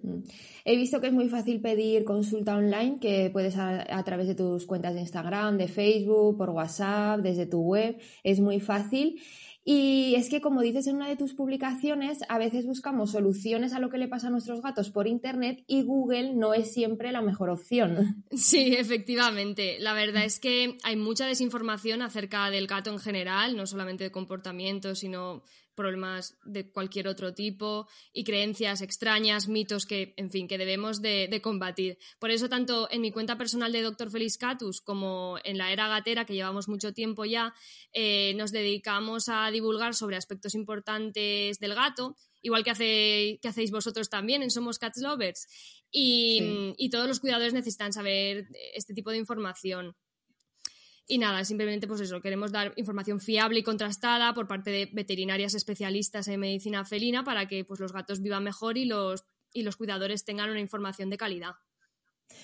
Mm. 0.00 0.22
He 0.64 0.76
visto 0.76 1.00
que 1.00 1.08
es 1.08 1.12
muy 1.12 1.28
fácil 1.28 1.60
pedir 1.60 2.04
consulta 2.04 2.56
online, 2.56 2.98
que 3.00 3.30
puedes 3.30 3.56
a, 3.56 3.98
a, 3.98 4.02
través 4.04 4.28
de 4.28 4.34
tus 4.34 4.66
cuentas 4.66 4.94
de 4.94 5.00
Instagram, 5.00 5.58
de 5.58 5.68
Facebook, 5.68 6.36
por 6.36 6.50
WhatsApp, 6.50 7.20
desde 7.20 7.46
tu 7.46 7.60
web. 7.60 7.98
Es 8.22 8.40
muy 8.40 8.60
fácil. 8.60 9.20
Y 9.64 10.14
es 10.16 10.28
que, 10.28 10.40
como 10.40 10.60
dices 10.60 10.88
en 10.88 10.96
una 10.96 11.08
de 11.08 11.16
tus 11.16 11.34
publicaciones, 11.34 12.18
a 12.28 12.36
veces 12.36 12.66
buscamos 12.66 13.12
soluciones 13.12 13.72
a 13.72 13.78
lo 13.78 13.90
que 13.90 13.98
le 13.98 14.08
pasa 14.08 14.26
a 14.26 14.30
nuestros 14.30 14.60
gatos 14.60 14.90
por 14.90 15.06
Internet 15.06 15.62
y 15.68 15.82
Google 15.82 16.34
no 16.34 16.52
es 16.52 16.72
siempre 16.72 17.12
la 17.12 17.22
mejor 17.22 17.50
opción. 17.50 18.24
Sí, 18.32 18.74
efectivamente. 18.76 19.78
La 19.78 19.92
verdad 19.92 20.24
es 20.24 20.40
que 20.40 20.76
hay 20.82 20.96
mucha 20.96 21.26
desinformación 21.26 22.02
acerca 22.02 22.50
del 22.50 22.66
gato 22.66 22.90
en 22.90 22.98
general, 22.98 23.56
no 23.56 23.66
solamente 23.66 24.04
de 24.04 24.10
comportamiento, 24.10 24.94
sino 24.94 25.42
problemas 25.74 26.36
de 26.44 26.70
cualquier 26.70 27.08
otro 27.08 27.34
tipo 27.34 27.88
y 28.12 28.24
creencias 28.24 28.82
extrañas, 28.82 29.48
mitos 29.48 29.86
que, 29.86 30.14
en 30.16 30.30
fin, 30.30 30.48
que 30.48 30.58
debemos 30.58 31.00
de, 31.02 31.28
de, 31.30 31.40
combatir. 31.40 31.98
Por 32.18 32.30
eso, 32.30 32.48
tanto 32.48 32.88
en 32.90 33.00
mi 33.00 33.10
cuenta 33.10 33.38
personal 33.38 33.72
de 33.72 33.82
Dr. 33.82 34.10
Feliz 34.10 34.38
Catus 34.38 34.80
como 34.80 35.38
en 35.44 35.58
la 35.58 35.72
era 35.72 35.88
gatera, 35.88 36.24
que 36.24 36.34
llevamos 36.34 36.68
mucho 36.68 36.92
tiempo 36.92 37.24
ya, 37.24 37.54
eh, 37.92 38.34
nos 38.34 38.52
dedicamos 38.52 39.28
a 39.28 39.50
divulgar 39.50 39.94
sobre 39.94 40.16
aspectos 40.16 40.54
importantes 40.54 41.58
del 41.58 41.74
gato, 41.74 42.16
igual 42.42 42.64
que, 42.64 42.70
hace, 42.70 43.38
que 43.40 43.48
hacéis 43.48 43.70
vosotros 43.70 44.08
también 44.08 44.42
en 44.42 44.50
Somos 44.50 44.78
Cats 44.78 45.00
Lovers. 45.00 45.46
Y, 45.90 46.38
sí. 46.40 46.74
y 46.78 46.90
todos 46.90 47.06
los 47.06 47.20
cuidadores 47.20 47.52
necesitan 47.52 47.92
saber 47.92 48.46
este 48.74 48.94
tipo 48.94 49.10
de 49.10 49.18
información. 49.18 49.94
Y 51.06 51.18
nada, 51.18 51.44
simplemente 51.44 51.88
pues 51.88 52.00
eso, 52.00 52.20
queremos 52.20 52.52
dar 52.52 52.72
información 52.76 53.20
fiable 53.20 53.58
y 53.58 53.62
contrastada 53.62 54.34
por 54.34 54.46
parte 54.46 54.70
de 54.70 54.88
veterinarias 54.92 55.54
especialistas 55.54 56.28
en 56.28 56.40
medicina 56.40 56.84
felina 56.84 57.24
para 57.24 57.48
que 57.48 57.64
pues, 57.64 57.80
los 57.80 57.92
gatos 57.92 58.22
vivan 58.22 58.44
mejor 58.44 58.78
y 58.78 58.84
los, 58.84 59.24
y 59.52 59.62
los 59.62 59.76
cuidadores 59.76 60.24
tengan 60.24 60.50
una 60.50 60.60
información 60.60 61.10
de 61.10 61.16
calidad. 61.16 61.54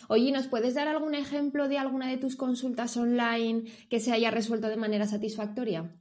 Oye, 0.08 0.32
¿nos 0.32 0.48
puedes 0.48 0.74
dar 0.74 0.88
algún 0.88 1.14
ejemplo 1.14 1.68
de 1.68 1.78
alguna 1.78 2.08
de 2.08 2.18
tus 2.18 2.36
consultas 2.36 2.96
online 2.96 3.64
que 3.88 4.00
se 4.00 4.12
haya 4.12 4.30
resuelto 4.30 4.68
de 4.68 4.76
manera 4.76 5.06
satisfactoria? 5.06 5.94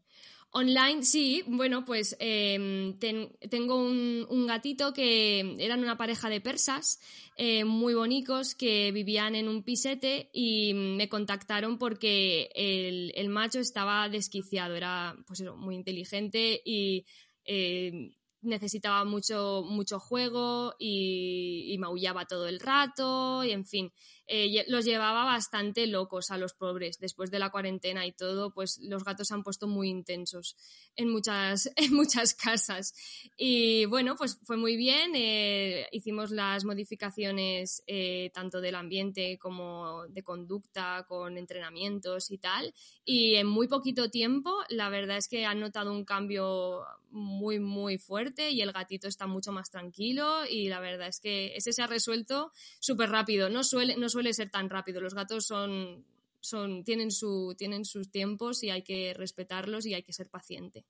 Online, 0.59 1.03
sí, 1.03 1.43
bueno, 1.45 1.85
pues 1.85 2.17
eh, 2.19 2.95
ten, 2.99 3.29
tengo 3.47 3.75
un, 3.75 4.25
un, 4.27 4.47
gatito 4.47 4.91
que 4.91 5.55
eran 5.59 5.81
una 5.81 5.97
pareja 5.97 6.29
de 6.29 6.41
persas 6.41 6.99
eh, 7.35 7.63
muy 7.63 7.93
bonitos 7.93 8.55
que 8.55 8.91
vivían 8.91 9.35
en 9.35 9.49
un 9.49 9.61
pisete 9.61 10.31
y 10.33 10.73
me 10.73 11.09
contactaron 11.09 11.77
porque 11.77 12.49
el, 12.55 13.11
el 13.13 13.29
macho 13.29 13.59
estaba 13.59 14.09
desquiciado, 14.09 14.75
era 14.75 15.15
pues 15.27 15.41
eso, 15.41 15.55
muy 15.55 15.75
inteligente 15.75 16.59
y 16.65 17.05
eh, 17.45 18.15
necesitaba 18.41 19.05
mucho, 19.05 19.63
mucho 19.63 19.99
juego 19.99 20.73
y, 20.79 21.71
y, 21.71 21.77
maullaba 21.77 22.25
todo 22.25 22.47
el 22.47 22.59
rato 22.59 23.43
y 23.43 23.51
en 23.51 23.65
fin, 23.67 23.91
eh, 24.27 24.65
los 24.67 24.85
llevaba 24.85 25.23
bastante 25.23 25.87
locos 25.87 26.31
a 26.31 26.37
los 26.37 26.53
pobres. 26.53 26.99
Después 26.99 27.31
de 27.31 27.39
la 27.39 27.49
cuarentena 27.49 28.05
y 28.05 28.11
todo, 28.11 28.51
pues 28.53 28.79
los 28.81 29.03
gatos 29.03 29.27
se 29.27 29.33
han 29.33 29.43
puesto 29.43 29.67
muy 29.67 29.89
intensos 29.89 30.55
en 30.95 31.09
muchas, 31.09 31.71
en 31.75 31.93
muchas 31.93 32.33
casas. 32.33 32.93
Y 33.37 33.85
bueno, 33.85 34.15
pues 34.17 34.39
fue 34.43 34.57
muy 34.57 34.75
bien. 34.75 35.11
Eh, 35.15 35.87
hicimos 35.91 36.31
las 36.31 36.65
modificaciones 36.65 37.83
eh, 37.87 38.31
tanto 38.33 38.61
del 38.61 38.75
ambiente 38.75 39.37
como 39.37 40.07
de 40.07 40.23
conducta, 40.23 41.05
con 41.07 41.37
entrenamientos 41.37 42.31
y 42.31 42.37
tal. 42.37 42.73
Y 43.05 43.35
en 43.35 43.47
muy 43.47 43.67
poquito 43.67 44.09
tiempo, 44.09 44.53
la 44.69 44.89
verdad 44.89 45.17
es 45.17 45.27
que 45.27 45.45
han 45.45 45.59
notado 45.59 45.91
un 45.91 46.03
cambio 46.03 46.83
muy, 47.09 47.59
muy 47.59 47.97
fuerte 47.97 48.51
y 48.51 48.61
el 48.61 48.71
gatito 48.71 49.07
está 49.07 49.27
mucho 49.27 49.51
más 49.51 49.69
tranquilo 49.69 50.45
y 50.49 50.67
la 50.67 50.79
verdad 50.79 51.07
es 51.07 51.19
que 51.19 51.55
ese 51.55 51.71
se 51.71 51.81
ha 51.81 51.87
resuelto 51.87 52.51
súper 52.79 53.09
rápido. 53.09 53.49
No 53.49 53.63
suele, 53.63 53.95
no 53.97 54.09
suele 54.09 54.16
ser 54.33 54.49
tan 54.49 54.69
rápido. 54.69 55.01
Los 55.01 55.13
gatos 55.13 55.45
son, 55.45 56.05
son, 56.39 56.83
tienen, 56.83 57.11
su, 57.11 57.55
tienen 57.57 57.85
sus 57.85 58.09
tiempos 58.09 58.63
y 58.63 58.69
hay 58.69 58.83
que 58.83 59.13
respetarlos 59.13 59.85
y 59.85 59.93
hay 59.93 60.03
que 60.03 60.13
ser 60.13 60.29
paciente. 60.29 60.85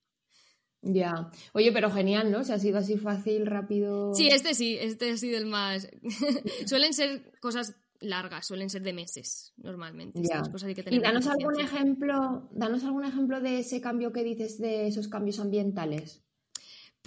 Ya. 0.82 1.32
Oye, 1.54 1.72
pero 1.72 1.92
genial, 1.92 2.32
¿no? 2.32 2.44
Si 2.44 2.52
ha 2.52 2.60
sido 2.60 2.78
así 2.78 2.98
fácil, 2.98 3.46
rápido. 3.46 4.14
Sí, 4.14 4.28
este 4.28 4.54
sí, 4.54 4.78
este 4.80 5.12
ha 5.12 5.18
sido 5.18 5.38
el 5.38 5.46
más. 5.46 5.90
suelen 6.66 6.94
ser 6.94 7.32
cosas 7.40 7.76
largas, 8.00 8.46
suelen 8.46 8.70
ser 8.70 8.84
de 8.84 8.94
meses 8.94 9.54
normalmente. 9.58 10.22
Ya. 10.24 10.42
Cosas 10.44 10.74
que 10.74 10.86
y 10.90 11.00
danos 11.00 11.28
algún 11.28 11.60
ejemplo, 11.60 12.50
danos 12.52 12.84
algún 12.84 13.06
ejemplo 13.06 13.42
de 13.42 13.60
ese 13.60 13.82
cambio 13.82 14.12
que 14.12 14.24
dices 14.24 14.60
de 14.60 14.88
esos 14.88 15.08
cambios 15.08 15.40
ambientales. 15.40 16.24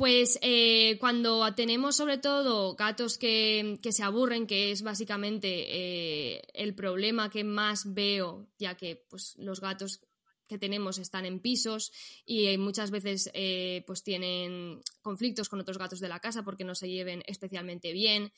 Pues 0.01 0.39
eh, 0.41 0.97
cuando 0.99 1.55
tenemos 1.55 1.95
sobre 1.95 2.17
todo 2.17 2.75
gatos 2.75 3.19
que, 3.19 3.79
que, 3.83 3.93
se 3.93 4.03
aburren, 4.03 4.47
que 4.47 4.71
es 4.71 4.81
básicamente 4.81 5.49
eh, 5.51 6.43
el 6.55 6.75
problema 6.75 7.29
que 7.29 7.45
más 7.45 7.93
veo, 7.93 8.49
ya 8.59 8.79
que 8.79 9.05
pues, 9.11 9.37
los 9.37 9.61
gatos 9.61 10.01
que 10.49 10.57
tenemos 10.57 10.97
están 10.97 11.27
en 11.27 11.39
pisos 11.39 11.93
y 12.25 12.57
muchas 12.57 12.91
veces 12.91 13.31
eh, 13.35 13.85
pues 13.87 14.03
tienen 14.03 14.81
conflictos 15.03 15.51
con 15.51 15.61
otros 15.61 15.77
gatos 15.77 16.01
de 16.01 16.09
la 16.09 16.19
casa 16.19 16.45
porque 16.45 16.65
no 16.65 16.75
se 16.75 16.89
lleven 16.89 17.23
especialmente 17.27 17.93
bien. 17.93 18.33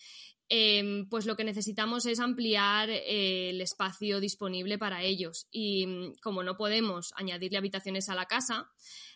Eh, 0.48 1.06
pues 1.08 1.24
lo 1.24 1.36
que 1.36 1.44
necesitamos 1.44 2.04
es 2.04 2.20
ampliar 2.20 2.90
eh, 2.90 3.50
el 3.50 3.60
espacio 3.60 4.20
disponible 4.20 4.76
para 4.76 5.02
ellos 5.02 5.46
y 5.50 6.12
como 6.20 6.42
no 6.42 6.56
podemos 6.56 7.12
añadirle 7.16 7.58
habitaciones 7.58 8.08
a 8.10 8.14
la 8.14 8.26
casa, 8.26 8.70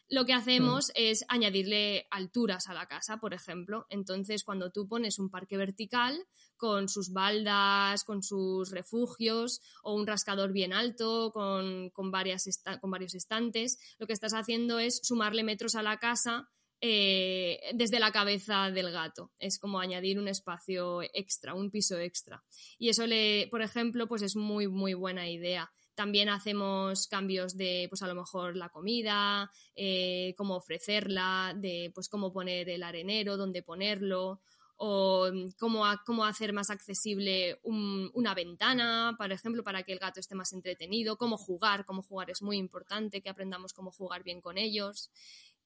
lo 0.09 0.25
que 0.25 0.33
hacemos 0.33 0.88
mm. 0.88 0.92
es 0.95 1.25
añadirle 1.28 2.06
alturas 2.11 2.68
a 2.68 2.75
la 2.75 2.87
casa, 2.87 3.18
por 3.18 3.35
ejemplo. 3.35 3.87
Entonces, 3.90 4.45
cuando 4.45 4.71
tú 4.71 4.87
pones 4.87 5.18
un 5.18 5.30
parque 5.30 5.56
vertical 5.56 6.16
con 6.56 6.88
sus 6.88 7.12
baldas, 7.12 8.04
con 8.04 8.23
sus 8.23 8.71
refugios 8.71 9.61
o 9.83 9.95
un 9.95 10.06
rascador 10.06 10.52
bien 10.52 10.73
alto, 10.73 11.33
con, 11.33 11.90
con, 11.90 12.11
varias 12.11 12.45
con 12.80 12.90
varios 12.90 13.14
estantes, 13.14 13.78
lo 13.99 14.06
que 14.06 14.12
estás 14.12 14.33
haciendo 14.33 14.78
es 14.78 15.00
sumarle 15.02 15.42
metros 15.42 15.75
a 15.75 15.83
la 15.83 15.99
casa 15.99 16.49
eh, 16.80 17.61
desde 17.75 17.99
la 17.99 18.12
cabeza 18.12 18.71
del 18.71 18.90
gato. 18.90 19.33
Es 19.38 19.59
como 19.59 19.80
añadir 19.80 20.18
un 20.18 20.28
espacio 20.28 21.02
extra, 21.14 21.54
un 21.54 21.71
piso 21.71 21.99
extra. 21.99 22.42
Y 22.78 22.88
eso 22.88 23.06
le, 23.06 23.49
por 23.50 23.62
ejemplo, 23.62 24.06
pues 24.06 24.23
es 24.23 24.37
muy, 24.37 24.68
muy 24.68 24.95
buena 24.95 25.28
idea. 25.28 25.71
También 25.95 26.28
hacemos 26.28 27.06
cambios 27.09 27.56
de, 27.56 27.87
pues 27.88 28.02
a 28.02 28.06
lo 28.06 28.14
mejor 28.14 28.56
la 28.56 28.68
comida, 28.68 29.50
eh, 29.75 30.35
cómo 30.37 30.56
ofrecerla, 30.56 31.54
de 31.56 31.90
pues 31.95 32.11
cómo 32.11 32.33
poner 32.33 32.68
el 32.68 32.83
arenero, 32.83 33.38
dónde 33.38 33.62
ponerlo, 33.62 34.42
o 34.76 35.30
cómo, 35.59 35.85
cómo 36.04 36.25
hacer 36.25 36.52
más 36.52 36.71
accesible 36.71 37.59
un, 37.62 38.11
una 38.14 38.35
ventana, 38.35 39.14
por 39.16 39.33
ejemplo, 39.33 39.64
para 39.64 39.83
que 39.83 39.92
el 39.92 39.99
gato 39.99 40.21
esté 40.21 40.35
más 40.35 40.52
entretenido, 40.52 41.16
cómo 41.16 41.38
jugar, 41.38 41.87
cómo 41.87 42.02
jugar 42.02 42.30
es 42.30 42.42
muy 42.42 42.59
importante, 42.59 43.23
que 43.23 43.30
aprendamos 43.30 43.73
cómo 43.73 43.90
jugar 43.90 44.23
bien 44.23 44.40
con 44.40 44.59
ellos. 44.59 45.11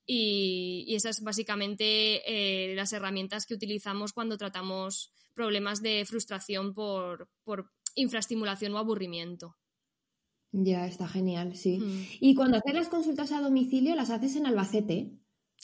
Y, 0.06 0.84
y 0.88 0.96
esas 0.96 1.22
básicamente 1.22 2.22
eh, 2.26 2.74
las 2.74 2.92
herramientas 2.92 3.46
que 3.46 3.54
utilizamos 3.54 4.12
cuando 4.12 4.36
tratamos 4.36 5.12
problemas 5.34 5.82
de 5.82 6.04
frustración 6.04 6.74
por, 6.74 7.28
por 7.44 7.70
infraestimulación 7.94 8.74
o 8.74 8.78
aburrimiento. 8.78 9.56
Ya, 10.52 10.86
está 10.86 11.06
genial, 11.06 11.54
sí. 11.54 11.78
Mm. 11.78 12.06
Y 12.20 12.34
cuando 12.34 12.56
haces 12.56 12.74
las 12.74 12.88
consultas 12.88 13.30
a 13.32 13.40
domicilio, 13.40 13.94
¿las 13.94 14.10
haces 14.10 14.34
en 14.36 14.46
Albacete? 14.46 15.12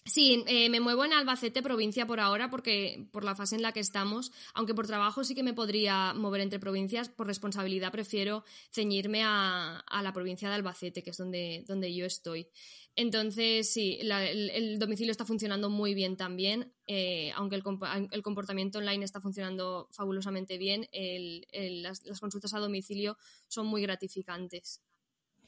Sí, 0.07 0.45
eh, 0.47 0.69
me 0.69 0.79
muevo 0.79 1.05
en 1.05 1.13
Albacete, 1.13 1.63
provincia 1.63 2.07
por 2.07 2.21
ahora, 2.21 2.49
porque 2.49 3.09
por 3.11 3.25
la 3.25 3.35
fase 3.35 3.57
en 3.57 3.63
la 3.63 3.73
que 3.73 3.81
estamos, 3.81 4.31
aunque 4.55 4.73
por 4.73 4.87
trabajo 4.87 5.25
sí 5.25 5.35
que 5.35 5.43
me 5.43 5.53
podría 5.53 6.15
mover 6.15 6.43
entre 6.43 6.61
provincias, 6.61 7.09
por 7.09 7.27
responsabilidad 7.27 7.91
prefiero 7.91 8.45
ceñirme 8.71 9.25
a, 9.25 9.81
a 9.81 10.03
la 10.05 10.13
provincia 10.13 10.49
de 10.49 10.55
Albacete, 10.55 11.03
que 11.03 11.11
es 11.11 11.17
donde, 11.17 11.93
yo 11.93 12.07
estoy. 12.07 12.47
Entonces, 12.95 13.69
sí, 13.69 13.99
la, 14.03 14.31
el, 14.31 14.51
el, 14.51 14.79
domicilio 14.79 15.11
está 15.11 15.25
funcionando 15.25 15.71
muy 15.71 15.93
bien 15.93 16.17
también, 16.17 16.73
eh, 16.87 17.33
aunque 17.35 17.57
el, 17.57 17.65
el, 18.13 18.23
comportamiento 18.23 18.79
online 18.79 19.05
está 19.05 19.21
funcionando 19.21 19.89
fabulosamente 19.91 20.57
bien, 20.57 20.89
el, 20.93 21.47
las, 21.83 22.05
las 22.05 22.21
consultas 22.21 22.55
a 22.55 22.61
domicilio 22.61 23.19
son 23.49 23.67
muy 23.67 23.83
gratificantes 23.83 24.83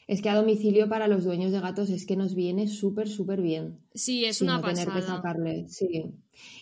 es 0.09 0.23
que 0.23 0.31
a 0.31 0.35
domicilio 0.35 0.89
para 0.89 1.07
los 1.07 1.25
dueños 1.25 1.53
de 1.53 1.61
gatos 1.61 1.91
es 1.91 2.07
que 2.07 2.17
nos 2.17 2.35
viene 2.35 2.67
súper, 2.67 3.09
súper 3.09 3.43
bien. 3.43 3.79
Sí, 3.95 4.25
es 4.25 4.41
una 4.41 4.57
no 4.57 4.63
pasada. 4.63 4.87
Tener 4.87 5.03
que 5.03 5.07
sacarle, 5.07 5.69
sí. 5.69 6.15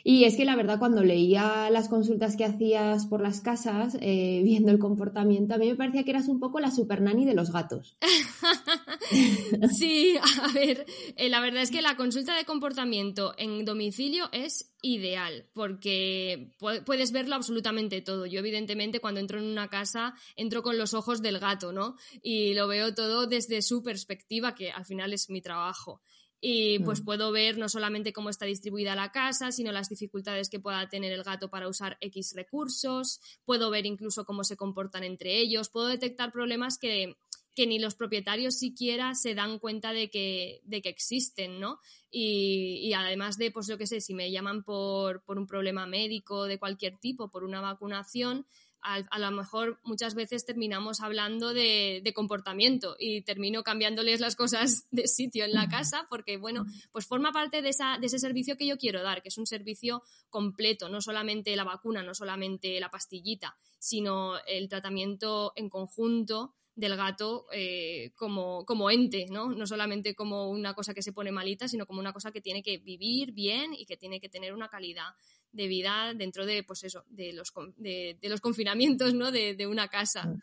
Y 0.04 0.22
es 0.22 0.36
que 0.36 0.44
la 0.44 0.54
verdad, 0.54 0.78
cuando 0.78 1.02
leía 1.02 1.68
las 1.70 1.88
consultas 1.88 2.36
que 2.36 2.44
hacías 2.44 3.06
por 3.06 3.20
las 3.20 3.40
casas, 3.40 3.96
eh, 4.00 4.40
viendo 4.44 4.70
el 4.70 4.78
comportamiento, 4.78 5.54
a 5.54 5.58
mí 5.58 5.68
me 5.68 5.74
parecía 5.74 6.04
que 6.04 6.10
eras 6.10 6.28
un 6.28 6.38
poco 6.38 6.60
la 6.60 6.70
super 6.70 7.00
nani 7.02 7.24
de 7.24 7.34
los 7.34 7.52
gatos. 7.52 7.96
sí, 9.76 10.16
a 10.16 10.52
ver, 10.52 10.86
eh, 11.16 11.28
la 11.28 11.40
verdad 11.40 11.62
es 11.62 11.70
que 11.70 11.82
la 11.82 11.96
consulta 11.96 12.36
de 12.36 12.44
comportamiento 12.44 13.34
en 13.36 13.64
domicilio 13.64 14.28
es 14.32 14.72
ideal, 14.82 15.48
porque 15.52 16.52
puedes 16.84 17.10
verlo 17.10 17.34
absolutamente 17.34 18.00
todo. 18.00 18.26
Yo, 18.26 18.38
evidentemente, 18.38 19.00
cuando 19.00 19.20
entro 19.20 19.38
en 19.38 19.46
una 19.46 19.68
casa, 19.68 20.14
entro 20.36 20.62
con 20.62 20.78
los 20.78 20.94
ojos 20.94 21.22
del 21.22 21.40
gato, 21.40 21.72
¿no? 21.72 21.96
Y 22.22 22.54
lo 22.54 22.68
veo 22.68 22.94
todo 22.94 23.26
desde 23.26 23.62
su 23.62 23.82
perspectiva, 23.82 24.54
que 24.54 24.70
al 24.70 24.84
final 24.84 25.12
es 25.12 25.30
mi 25.30 25.40
trabajo. 25.40 26.00
Y 26.48 26.78
pues 26.78 27.00
mm. 27.00 27.04
puedo 27.04 27.32
ver 27.32 27.58
no 27.58 27.68
solamente 27.68 28.12
cómo 28.12 28.30
está 28.30 28.46
distribuida 28.46 28.94
la 28.94 29.10
casa, 29.10 29.50
sino 29.50 29.72
las 29.72 29.88
dificultades 29.88 30.48
que 30.48 30.60
pueda 30.60 30.88
tener 30.88 31.10
el 31.10 31.24
gato 31.24 31.50
para 31.50 31.66
usar 31.66 31.98
X 32.00 32.34
recursos, 32.36 33.20
puedo 33.44 33.68
ver 33.68 33.84
incluso 33.84 34.24
cómo 34.24 34.44
se 34.44 34.56
comportan 34.56 35.02
entre 35.02 35.40
ellos, 35.40 35.70
puedo 35.70 35.88
detectar 35.88 36.30
problemas 36.30 36.78
que, 36.78 37.16
que 37.56 37.66
ni 37.66 37.80
los 37.80 37.96
propietarios 37.96 38.54
siquiera 38.54 39.16
se 39.16 39.34
dan 39.34 39.58
cuenta 39.58 39.92
de 39.92 40.08
que, 40.08 40.60
de 40.62 40.82
que 40.82 40.88
existen, 40.88 41.58
¿no? 41.58 41.80
Y, 42.12 42.92
además 42.92 43.38
de, 43.38 43.50
pues 43.50 43.66
yo 43.66 43.76
qué 43.76 43.88
sé, 43.88 44.00
si 44.00 44.14
me 44.14 44.30
llaman 44.30 44.62
por, 44.62 45.24
por, 45.24 45.38
un 45.38 45.48
problema 45.48 45.84
médico 45.84 46.44
de 46.44 46.60
cualquier 46.60 46.96
tipo, 46.98 47.28
por 47.28 47.42
una 47.42 47.60
vacunación, 47.60 48.46
a, 48.86 49.18
lo 49.18 49.30
mejor 49.30 49.80
muchas 49.82 50.14
veces 50.14 50.44
terminamos 50.44 51.00
hablando 51.00 51.52
de, 51.52 52.02
comportamiento 52.14 52.96
y 52.98 53.22
termino 53.22 53.62
cambiándoles 53.62 54.20
las 54.20 54.36
cosas 54.36 54.86
de 54.90 55.06
sitio 55.08 55.44
en 55.44 55.52
la 55.52 55.68
casa 55.68 56.06
porque, 56.08 56.36
bueno, 56.36 56.64
pues 56.92 57.06
forma 57.06 57.32
parte 57.32 57.62
de, 57.62 57.70
esa, 57.70 57.98
de 57.98 58.06
ese 58.06 58.18
servicio 58.18 58.56
que 58.56 58.66
yo 58.66 58.78
quiero 58.78 59.02
dar, 59.02 59.22
que 59.22 59.28
es 59.28 59.38
un 59.38 59.46
servicio 59.46 60.02
completo, 60.30 60.88
no 60.88 61.00
solamente 61.00 61.56
la 61.56 61.64
vacuna, 61.64 62.02
no 62.02 62.14
solamente 62.14 62.78
la 62.80 62.90
pastillita, 62.90 63.56
sino 63.78 64.38
el 64.46 64.68
tratamiento 64.68 65.52
en 65.56 65.68
conjunto 65.68 66.54
del 66.76 66.94
gato 66.94 67.46
eh, 67.52 68.12
como, 68.16 68.66
como 68.66 68.90
ente, 68.90 69.26
¿no? 69.30 69.48
No 69.50 69.66
solamente 69.66 70.14
como 70.14 70.50
una 70.50 70.74
cosa 70.74 70.92
que 70.92 71.02
se 71.02 71.12
pone 71.12 71.32
malita, 71.32 71.68
sino 71.68 71.86
como 71.86 72.00
una 72.00 72.12
cosa 72.12 72.30
que 72.30 72.42
tiene 72.42 72.62
que 72.62 72.76
vivir 72.76 73.32
bien 73.32 73.72
y 73.72 73.86
que 73.86 73.96
tiene 73.96 74.20
que 74.20 74.28
tener 74.28 74.52
una 74.52 74.68
calidad 74.68 75.14
de 75.52 75.66
vida 75.66 76.12
dentro 76.14 76.46
de, 76.46 76.62
pues 76.62 76.84
eso, 76.84 77.04
de 77.08 77.32
los, 77.32 77.52
de, 77.76 78.18
los 78.22 78.40
confinamientos, 78.40 79.14
¿no? 79.14 79.30
De, 79.30 79.66
una 79.66 79.88
casa. 79.88 80.26
Mm. 80.26 80.42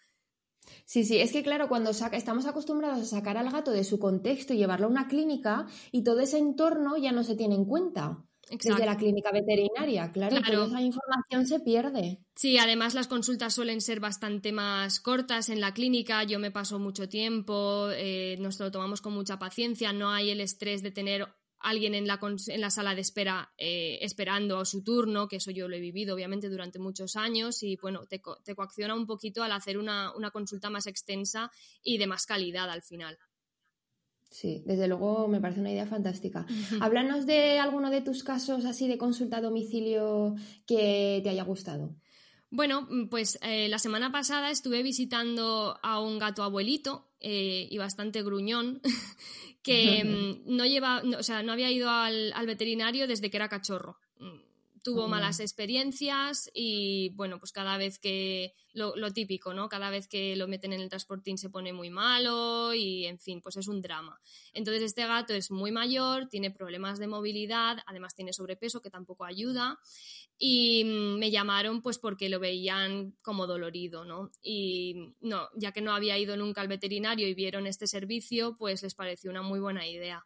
Sí, 0.86 1.04
sí, 1.04 1.18
es 1.18 1.32
que 1.32 1.44
claro, 1.44 1.68
cuando 1.68 1.94
saca, 1.94 2.18
estamos 2.18 2.46
acostumbrados 2.46 3.00
a 3.00 3.06
sacar 3.06 3.38
al 3.38 3.52
gato 3.52 3.72
de 3.72 3.84
su 3.84 4.00
contexto 4.00 4.54
y 4.54 4.58
llevarlo 4.58 4.88
a 4.88 4.90
una 4.90 5.08
clínica 5.08 5.68
y 5.92 6.04
todo 6.04 6.22
ese 6.22 6.38
entorno 6.38 6.98
ya 6.98 7.12
no 7.12 7.24
se 7.24 7.36
tiene 7.36 7.56
en 7.56 7.66
cuenta. 7.66 8.24
Desde 8.50 8.86
la 8.86 8.98
clínica 8.98 9.32
veterinaria, 9.32 10.12
claro, 10.12 10.42
toda 10.42 10.68
esa 10.68 10.82
información 10.82 11.48
se 11.48 11.62
pierde. 11.62 12.20
Sí, 12.36 12.58
además 12.58 12.94
las 12.94 13.08
consultas 13.08 13.54
suelen 13.54 13.80
ser 13.80 14.02
bastante 14.02 14.52
más 14.52 15.00
cortas 15.00 15.48
en 15.48 15.62
la 15.62 15.74
clínica. 15.74 16.24
Yo 16.26 16.40
me 16.40 16.52
paso 16.52 16.78
mucho 16.78 17.08
tiempo, 17.08 17.90
eh, 17.92 18.36
nos 18.40 18.60
lo 18.60 18.70
tomamos 18.70 19.00
con 19.02 19.14
mucha 19.14 19.40
paciencia, 19.40 19.94
no 19.94 20.12
hay 20.12 20.30
el 20.30 20.42
estrés 20.42 20.84
de 20.84 20.92
tener 20.92 21.28
alguien 21.64 21.96
en 21.96 22.06
la, 22.08 22.20
en 22.48 22.62
la 22.62 22.70
sala 22.70 22.94
de 22.94 23.02
espera 23.02 23.52
eh, 23.58 23.98
esperando 24.02 24.60
a 24.60 24.66
su 24.66 24.84
turno, 24.84 25.28
que 25.28 25.38
eso 25.38 25.52
yo 25.52 25.68
lo 25.68 25.76
he 25.76 25.80
vivido 25.80 26.14
obviamente 26.14 26.50
durante 26.50 26.78
muchos 26.78 27.16
años 27.16 27.64
y 27.64 27.78
bueno, 27.78 28.06
te, 28.06 28.22
te 28.44 28.56
coacciona 28.56 28.94
un 28.94 29.08
poquito 29.08 29.44
al 29.44 29.52
hacer 29.52 29.78
una, 29.78 30.14
una 30.16 30.32
consulta 30.32 30.70
más 30.70 30.88
extensa 30.88 31.52
y 31.82 31.98
de 31.98 32.08
más 32.08 32.26
calidad 32.26 32.70
al 32.70 32.84
final. 32.84 33.18
Sí, 34.30 34.64
desde 34.66 34.88
luego 34.88 35.28
me 35.28 35.40
parece 35.40 35.60
una 35.60 35.72
idea 35.72 35.86
fantástica. 35.86 36.46
Háblanos 36.82 37.28
de 37.28 37.60
alguno 37.60 37.92
de 37.92 38.02
tus 38.02 38.24
casos 38.24 38.66
así 38.66 38.88
de 38.88 38.98
consulta 38.98 39.38
a 39.38 39.42
domicilio 39.42 40.36
que 40.66 41.22
te 41.24 41.30
haya 41.30 41.44
gustado. 41.44 41.96
Bueno, 42.50 42.88
pues 43.10 43.40
eh, 43.42 43.68
la 43.68 43.80
semana 43.80 44.12
pasada 44.12 44.52
estuve 44.52 44.84
visitando 44.84 45.80
a 45.82 46.00
un 46.00 46.20
gato 46.20 46.44
abuelito 46.44 47.13
eh, 47.24 47.68
y 47.70 47.78
bastante 47.78 48.22
gruñón 48.22 48.82
que 49.64 50.04
mm, 50.04 50.56
no 50.56 50.66
lleva, 50.66 51.02
o 51.18 51.24
sea, 51.24 51.42
no 51.42 51.54
había 51.54 51.72
ido 51.72 51.90
al, 51.90 52.34
al 52.34 52.46
veterinario 52.46 53.08
desde 53.08 53.30
que 53.32 53.38
era 53.38 53.50
cachorro. 53.50 53.98
Tuvo 54.84 55.08
malas 55.08 55.40
experiencias 55.40 56.52
y 56.54 57.10
bueno, 57.16 57.40
pues 57.40 57.52
cada 57.52 57.78
vez 57.78 58.00
que, 58.00 58.54
lo, 58.74 59.14
típico, 59.14 59.54
¿no? 59.54 59.70
Cada 59.70 59.90
vez 59.90 60.08
que 60.08 60.36
lo 60.36 60.48
meten 60.48 60.74
en 60.74 60.82
el 60.82 60.90
transportín 60.90 61.38
se 61.38 61.50
pone 61.50 61.74
muy 61.74 61.90
malo 61.90 62.74
y 62.74 63.06
en 63.06 63.20
fin, 63.20 63.42
pues 63.42 63.56
es 63.58 63.68
un 63.68 63.82
drama. 63.82 64.20
Entonces 64.52 64.84
este 64.84 65.06
gato 65.06 65.34
es 65.34 65.52
muy 65.52 65.72
mayor, 65.72 66.28
tiene 66.28 66.52
problemas 66.52 67.00
de 67.00 67.08
movilidad, 67.08 67.78
además 67.86 68.16
tiene 68.16 68.34
sobrepeso 68.34 68.82
que 68.82 68.90
tampoco 68.90 69.26
ayuda 69.26 69.80
y 70.38 70.84
mm, 70.84 71.20
me 71.20 71.32
llamaron 71.32 71.82
pues 71.82 72.00
porque 72.00 72.30
lo 72.30 72.40
veían 72.40 73.16
como 73.22 73.48
dolorido, 73.48 74.06
¿no? 74.06 74.32
Y 74.42 75.14
no, 75.22 75.50
ya 75.56 75.72
que 75.72 75.82
no 75.82 75.94
había 75.94 76.18
ido 76.18 76.36
nunca 76.36 76.62
al 76.62 76.68
veterinario 76.68 77.28
y 77.28 77.36
vieron 77.36 77.68
este 77.68 77.88
servicio, 77.88 78.58
pues 78.58 78.82
les 78.82 78.96
pareció 78.96 79.30
una 79.30 79.44
muy 79.44 79.60
buena 79.60 79.88
idea. 79.88 80.26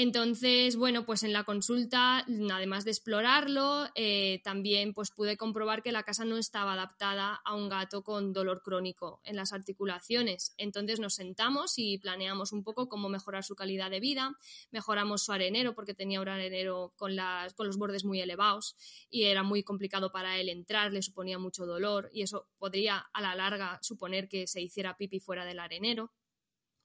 Entonces, 0.00 0.76
bueno, 0.76 1.04
pues 1.04 1.24
en 1.24 1.32
la 1.32 1.42
consulta, 1.42 2.24
además 2.52 2.84
de 2.84 2.92
explorarlo, 2.92 3.88
eh, 3.96 4.40
también 4.44 4.94
pues 4.94 5.10
pude 5.10 5.36
comprobar 5.36 5.82
que 5.82 5.90
la 5.90 6.04
casa 6.04 6.24
no 6.24 6.36
estaba 6.36 6.74
adaptada 6.74 7.40
a 7.44 7.56
un 7.56 7.68
gato 7.68 8.04
con 8.04 8.32
dolor 8.32 8.62
crónico 8.62 9.20
en 9.24 9.34
las 9.34 9.52
articulaciones. 9.52 10.54
Entonces 10.56 11.00
nos 11.00 11.14
sentamos 11.14 11.78
y 11.78 11.98
planeamos 11.98 12.52
un 12.52 12.62
poco 12.62 12.88
cómo 12.88 13.08
mejorar 13.08 13.42
su 13.42 13.56
calidad 13.56 13.90
de 13.90 13.98
vida, 13.98 14.38
mejoramos 14.70 15.24
su 15.24 15.32
arenero 15.32 15.74
porque 15.74 15.94
tenía 15.94 16.20
un 16.20 16.28
arenero 16.28 16.92
con, 16.94 17.16
con 17.56 17.66
los 17.66 17.76
bordes 17.76 18.04
muy 18.04 18.20
elevados 18.20 18.76
y 19.10 19.24
era 19.24 19.42
muy 19.42 19.64
complicado 19.64 20.12
para 20.12 20.38
él 20.38 20.48
entrar, 20.48 20.92
le 20.92 21.02
suponía 21.02 21.40
mucho 21.40 21.66
dolor 21.66 22.08
y 22.12 22.22
eso 22.22 22.46
podría 22.56 22.98
a 23.12 23.20
la 23.20 23.34
larga 23.34 23.80
suponer 23.82 24.28
que 24.28 24.46
se 24.46 24.60
hiciera 24.60 24.96
pipi 24.96 25.18
fuera 25.18 25.44
del 25.44 25.58
arenero 25.58 26.12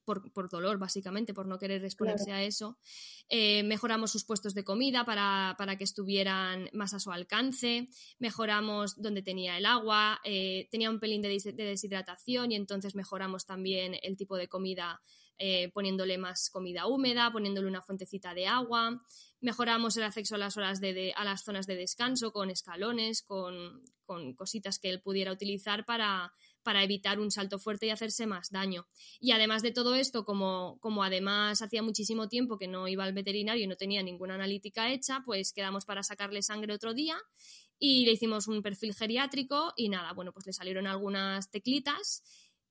por, 0.04 0.50
dolor, 0.50 0.78
básicamente, 0.78 1.34
por 1.34 1.46
no 1.46 1.58
querer 1.58 1.84
exponerse 1.84 2.32
a 2.32 2.44
eso. 2.44 2.78
Eh, 3.30 3.64
mejoramos 3.64 4.12
sus 4.12 4.26
puestos 4.26 4.54
de 4.54 4.64
comida 4.64 5.06
para, 5.06 5.76
que 5.78 5.84
estuvieran 5.84 6.70
más 6.74 6.94
a 6.94 7.00
su 7.00 7.12
alcance. 7.12 7.90
Mejoramos 8.20 9.02
donde 9.02 9.22
tenía 9.22 9.58
el 9.58 9.66
agua. 9.66 10.20
Eh, 10.24 10.68
tenía 10.72 10.90
un 10.90 11.00
pelín 11.00 11.22
de, 11.22 11.30
deshidratación 11.30 12.52
y 12.52 12.56
entonces 12.56 12.96
mejoramos 12.96 13.46
también 13.46 13.96
el 14.02 14.18
tipo 14.18 14.38
de 14.38 14.48
comida. 14.48 15.02
Eh, 15.40 15.72
poniéndole 15.74 16.20
más 16.20 16.52
comida 16.52 16.86
húmeda, 16.86 17.32
poniéndole 17.32 17.68
una 17.68 17.82
fuentecita 17.82 18.36
de 18.36 18.46
agua, 18.46 19.04
mejoramos 19.42 19.98
el 19.98 20.04
acceso 20.04 20.36
a 20.36 20.38
las 20.38 20.58
horas 20.58 20.80
de, 20.80 21.12
a 21.16 21.24
las 21.26 21.44
zonas 21.44 21.66
de 21.66 21.76
descanso 21.76 22.32
con 22.32 22.52
escalones, 22.52 23.24
con, 23.24 23.82
con 24.06 24.36
cositas 24.36 24.78
que 24.78 24.92
él 24.92 25.02
pudiera 25.02 25.32
utilizar 25.32 25.86
para, 25.86 26.32
para 26.64 26.84
evitar 26.84 27.20
un 27.20 27.32
salto 27.32 27.60
fuerte 27.60 27.86
y 27.86 27.90
hacerse 27.90 28.26
más 28.26 28.50
daño. 28.52 28.88
Y 29.20 29.32
además 29.32 29.62
de 29.62 29.72
todo 29.72 29.96
esto, 29.96 30.26
como, 30.26 30.78
como 30.80 31.04
además 31.04 31.62
hacía 31.62 31.84
muchísimo 31.84 32.30
tiempo 32.30 32.58
que 32.58 32.68
no 32.68 32.88
iba 32.88 33.04
al 33.04 33.14
veterinario 33.14 33.64
y 33.64 33.68
no 33.68 33.76
tenía 33.76 34.02
ninguna 34.02 34.36
analítica 34.36 34.92
hecha, 34.92 35.22
pues 35.26 35.54
quedamos 35.54 35.86
para 35.86 36.04
sacarle 36.04 36.42
sangre 36.42 36.74
otro 36.74 36.94
día 36.94 37.16
y 37.78 38.06
le 38.06 38.14
hicimos 38.14 38.48
un 38.48 38.62
perfil 38.62 38.94
geriátrico 38.94 39.74
y 39.76 39.90
nada, 39.90 40.14
bueno, 40.14 40.32
pues 40.32 40.46
le 40.46 40.54
salieron 40.54 40.88
algunas 40.88 41.52
teclitas 41.52 42.24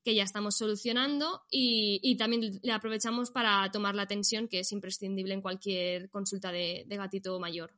que 0.02 0.14
ya 0.14 0.24
estamos 0.24 0.57
solucionando 0.57 1.42
y, 1.50 2.16
también 2.16 2.59
le 2.62 2.72
aprovechamos 2.72 3.31
para 3.31 3.70
tomar 3.70 3.94
la 3.94 4.07
tensión 4.07 4.48
que 4.48 4.61
es 4.61 4.72
imprescindible 4.72 5.35
en 5.35 5.42
cualquier 5.42 6.11
consulta 6.11 6.50
de 6.50 6.85
gatito 6.88 7.38
mayor. 7.38 7.72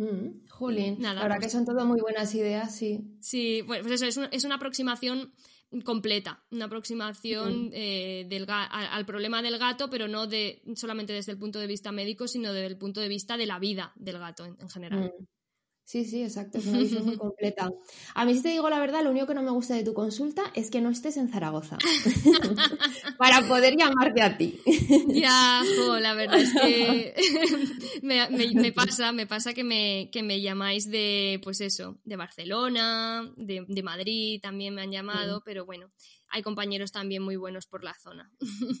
Mm, 0.00 0.48
Jolín, 0.48 0.96
Nada, 0.98 1.16
la 1.16 1.22
verdad 1.24 1.36
pues 1.36 1.48
que 1.48 1.52
son 1.58 1.66
todas 1.66 1.84
muy 1.84 2.00
buenas 2.00 2.34
ideas, 2.34 2.74
sí. 2.74 3.18
Sí, 3.20 3.60
bueno, 3.60 3.84
pues 3.86 4.00
eso, 4.00 4.24
es, 4.30 4.44
una 4.44 4.54
aproximación 4.54 5.34
completa, 5.84 6.42
una 6.50 6.64
aproximación 6.64 7.68
eh, 7.74 8.24
del 8.26 8.46
al, 8.48 9.04
problema 9.04 9.42
del 9.42 9.58
gato, 9.58 9.90
pero 9.90 10.08
no 10.08 10.26
de 10.26 10.62
solamente 10.74 11.12
desde 11.12 11.32
el 11.32 11.38
punto 11.38 11.58
de 11.58 11.66
vista 11.66 11.92
médico, 11.92 12.28
sino 12.28 12.54
desde 12.54 12.68
el 12.68 12.78
punto 12.78 13.02
de 13.02 13.08
vista 13.08 13.36
de 13.36 13.44
la 13.44 13.58
vida 13.58 13.92
del 13.94 14.18
gato 14.18 14.46
en, 14.46 14.70
general. 14.70 15.12
Mm. 15.20 15.26
Sí, 15.90 16.04
sí, 16.04 16.22
exacto, 16.22 16.58
es 16.58 16.66
una 16.68 16.78
visión 16.78 17.04
muy 17.04 17.16
completa. 17.16 17.68
A 18.14 18.24
mí, 18.24 18.36
si 18.36 18.42
te 18.42 18.50
digo 18.50 18.70
la 18.70 18.78
verdad, 18.78 19.02
lo 19.02 19.10
único 19.10 19.26
que 19.26 19.34
no 19.34 19.42
me 19.42 19.50
gusta 19.50 19.74
de 19.74 19.82
tu 19.82 19.92
consulta 19.92 20.44
es 20.54 20.70
que 20.70 20.80
no 20.80 20.88
estés 20.88 21.16
en 21.16 21.28
Zaragoza 21.28 21.78
para 23.18 23.48
poder 23.48 23.74
llamarte 23.76 24.22
a 24.22 24.38
ti. 24.38 24.60
Ya, 25.08 25.64
la 26.00 26.14
verdad 26.14 26.38
es 26.38 26.54
que 26.54 27.14
me, 28.02 28.72
pasa, 28.72 29.10
me 29.10 29.26
pasa 29.26 29.52
que 29.52 29.64
me, 29.64 30.10
que 30.12 30.22
me 30.22 30.40
llamáis 30.40 30.88
de, 30.88 31.40
pues 31.42 31.60
eso, 31.60 31.98
de 32.04 32.14
Barcelona, 32.14 33.28
de, 33.36 33.64
de 33.66 33.82
Madrid, 33.82 34.38
también 34.40 34.76
me 34.76 34.82
han 34.82 34.92
llamado, 34.92 35.42
pero 35.44 35.66
bueno, 35.66 35.90
hay 36.28 36.42
compañeros 36.42 36.92
también 36.92 37.24
muy 37.24 37.34
buenos 37.34 37.66
por 37.66 37.82
la 37.82 37.94
zona. 37.94 38.30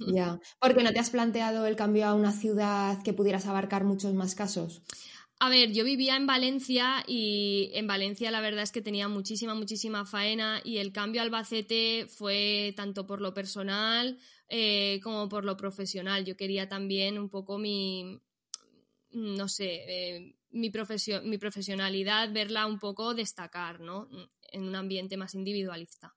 Ya, 0.06 0.38
porque 0.60 0.84
no 0.84 0.92
te 0.92 1.00
has 1.00 1.10
planteado 1.10 1.66
el 1.66 1.74
cambio 1.74 2.06
a 2.06 2.14
una 2.14 2.30
ciudad 2.30 3.02
que 3.02 3.12
pudieras 3.12 3.46
abarcar 3.46 3.82
muchos 3.82 4.14
más 4.14 4.36
casos. 4.36 4.84
A 5.42 5.48
ver, 5.48 5.72
yo 5.72 5.84
vivía 5.84 6.16
en 6.16 6.26
Valencia 6.26 7.02
y 7.06 7.70
en 7.72 7.86
Valencia 7.86 8.30
la 8.30 8.42
verdad 8.42 8.62
es 8.62 8.72
que 8.72 8.82
tenía 8.82 9.08
muchísima, 9.08 9.54
muchísima 9.54 10.04
faena 10.04 10.60
y 10.64 10.76
el 10.78 10.92
cambio 10.92 11.22
a 11.22 11.24
Albacete 11.24 12.06
fue 12.08 12.74
tanto 12.76 13.06
por 13.06 13.22
lo 13.22 13.32
personal 13.32 14.18
eh, 14.50 15.00
como 15.02 15.30
por 15.30 15.46
lo 15.46 15.56
profesional. 15.56 16.26
Yo 16.26 16.36
quería 16.36 16.68
también 16.68 17.18
un 17.18 17.30
poco 17.30 17.56
mi, 17.56 18.20
no 19.12 19.48
sé, 19.48 19.84
eh, 19.88 20.36
mi, 20.50 20.70
mi 21.24 21.38
profesionalidad, 21.38 22.32
verla 22.32 22.66
un 22.66 22.78
poco 22.78 23.14
destacar, 23.14 23.80
¿no? 23.80 24.08
En 24.52 24.64
un 24.64 24.74
ambiente 24.74 25.16
más 25.16 25.34
individualista. 25.34 26.14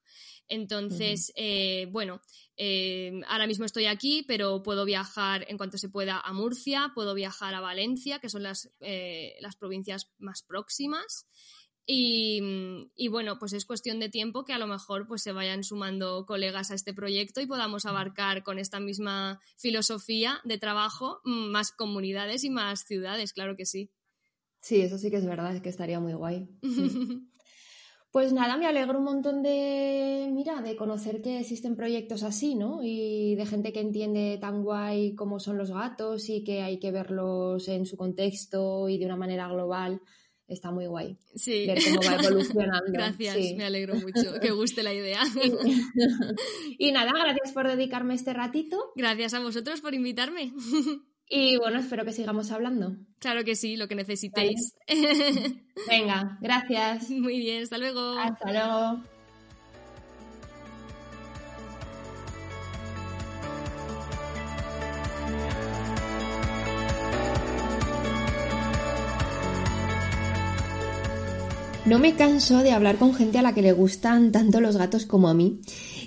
Entonces, 0.47 1.31
eh, 1.35 1.87
bueno, 1.91 2.21
eh, 2.57 3.21
ahora 3.27 3.47
mismo 3.47 3.65
estoy 3.65 3.85
aquí, 3.85 4.23
pero 4.27 4.63
puedo 4.63 4.85
viajar 4.85 5.45
en 5.47 5.57
cuanto 5.57 5.77
se 5.77 5.89
pueda 5.89 6.19
a 6.19 6.33
Murcia, 6.33 6.91
puedo 6.95 7.13
viajar 7.13 7.53
a 7.53 7.61
Valencia, 7.61 8.19
que 8.19 8.29
son 8.29 8.43
las, 8.43 8.71
las 9.39 9.55
provincias 9.55 10.11
más 10.17 10.43
próximas. 10.43 11.27
Y, 11.85 13.07
bueno, 13.09 13.37
pues 13.39 13.53
es 13.53 13.65
cuestión 13.65 13.99
de 13.99 14.09
tiempo 14.09 14.45
que 14.45 14.53
a 14.53 14.57
lo 14.57 14.67
mejor 14.67 15.05
pues 15.05 15.21
se 15.21 15.33
vayan 15.33 15.63
sumando 15.63 16.25
colegas 16.25 16.71
a 16.71 16.75
este 16.75 16.93
proyecto 16.93 17.41
y 17.41 17.45
podamos 17.45 17.85
abarcar 17.85 18.43
con 18.43 18.57
esta 18.57 18.79
misma 18.79 19.41
filosofía 19.57 20.39
de 20.45 20.57
trabajo 20.57 21.19
mm, 21.25 21.51
más 21.51 21.71
comunidades 21.71 22.43
y 22.43 22.49
más 22.49 22.85
ciudades, 22.85 23.33
claro 23.33 23.55
que 23.57 23.65
sí. 23.65 23.91
Sí, 24.61 24.79
eso 24.79 24.97
sí 24.97 25.11
que 25.11 25.17
es 25.17 25.25
verdad, 25.25 25.53
es 25.55 25.61
que 25.61 25.69
estaría 25.69 25.99
muy 25.99 26.13
guay. 26.13 26.47
Pues 28.13 28.31
nada, 28.31 28.57
me 28.57 28.67
alegro 28.67 28.99
un 28.99 29.05
montón 29.05 29.41
de, 29.41 30.29
mira, 30.31 30.61
de 30.61 30.75
conocer 30.75 31.23
que 31.23 31.39
existen 31.39 31.75
proyectos 31.75 32.21
así, 32.21 32.53
¿no? 32.53 32.83
Y 32.83 33.33
de 33.33 33.47
gente 33.47 33.73
que 33.73 33.79
entiende 33.79 34.37
tan 34.39 34.61
guay 34.61 35.15
cómo 35.15 35.39
son 35.39 35.57
los 35.57 35.71
gatos 35.71 36.29
y 36.29 36.43
que 36.43 36.61
hay 36.61 36.77
que 36.77 36.91
verlos 36.91 37.67
en 37.69 37.87
su 37.87 37.97
contexto 37.97 38.87
y 38.87 38.99
de 38.99 39.07
una 39.07 39.15
manera 39.15 39.47
global. 39.47 39.99
Está 40.47 40.71
muy 40.71 40.87
guay. 40.87 41.17
Sí. 41.35 41.65
Ver 41.67 41.79
cómo 41.83 42.01
va 42.01 42.15
evolucionando. 42.23 42.91
gracias, 42.91 43.37
me 43.55 43.65
alegro 43.65 43.95
mucho. 43.95 44.39
Que 44.41 44.51
guste 44.51 44.83
la 44.83 44.93
idea. 44.93 45.21
y 46.77 46.91
nada, 46.91 47.11
gracias 47.11 47.53
por 47.53 47.67
dedicarme 47.67 48.13
este 48.13 48.33
ratito. 48.33 48.91
Gracias 48.95 49.33
a 49.33 49.39
vosotros 49.39 49.81
por 49.81 49.93
invitarme. 49.93 50.53
Y 51.35 51.57
bueno, 51.57 51.79
espero 51.79 52.05
que 52.05 52.11
sigamos 52.11 52.51
hablando. 52.51 52.97
Claro 53.17 53.43
que 53.43 53.55
sí, 53.55 53.75
lo 53.75 53.87
que 53.87 53.95
necesitéis. 53.95 54.75
Venga, 55.89 56.37
gracias. 56.41 57.09
Muy 57.09 57.39
bien, 57.39 57.63
hasta 57.63 57.77
luego. 57.77 58.19
Hasta 58.19 58.51
luego. 58.51 59.03
No 71.93 71.99
me 71.99 72.15
canso 72.15 72.63
de 72.63 72.71
hablar 72.71 72.97
con 72.97 73.13
gente 73.13 73.37
a 73.37 73.43
la 73.43 73.53
que 73.53 73.61
le 73.61 73.71
gustan 73.71 74.31
tanto 74.31 74.59
los 74.59 74.77
gatos 74.77 75.05
como 75.05 75.29
a 75.29 75.35
mí. 75.35 75.59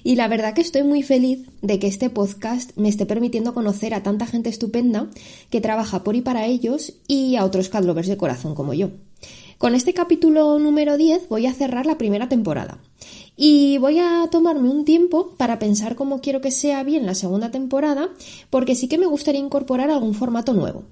Y 0.03 0.17
la 0.17 0.27
verdad 0.27 0.53
que 0.53 0.61
estoy 0.61 0.83
muy 0.83 1.05
feliz 1.05 1.47
de 1.63 1.79
que 1.79 1.87
este 1.87 2.11
podcast 2.11 2.77
me 2.77 2.89
esté 2.89 3.07
permitiendo 3.07 3.55
conocer 3.55 3.95
a 3.95 4.03
tanta 4.03 4.27
gente 4.27 4.49
estupenda 4.49 5.09
que 5.49 5.61
trabaja 5.61 6.03
por 6.03 6.17
y 6.17 6.23
para 6.23 6.47
ellos 6.47 6.95
y 7.07 7.37
a 7.37 7.45
otros 7.45 7.69
cadlovers 7.69 8.09
de 8.09 8.17
corazón 8.17 8.57
como 8.57 8.75
yo. 8.75 8.91
Con 9.59 9.77
este 9.77 9.95
capítulo 9.95 10.59
número 10.59 10.97
10 10.97 11.29
voy 11.29 11.47
a 11.47 11.55
cerrar 11.55 11.87
la 11.87 11.99
primera 11.99 12.29
temporada. 12.29 12.81
Y 13.37 13.79
voy 13.79 14.01
a 14.01 14.27
tomarme 14.29 14.69
un 14.69 14.85
tiempo 14.85 15.37
para 15.37 15.61
pensar 15.61 15.95
cómo 15.95 16.21
quiero 16.21 16.41
que 16.41 16.51
sea 16.51 16.83
bien 16.83 17.07
la 17.07 17.15
segunda 17.15 17.53
temporada, 17.53 18.09
porque 18.51 18.75
sí 18.75 18.89
que 18.89 18.99
me 18.99 19.07
gustaría 19.07 19.41
incorporar 19.41 19.93
algún 19.93 20.15
formato 20.15 20.53
nuevo. 20.53 20.83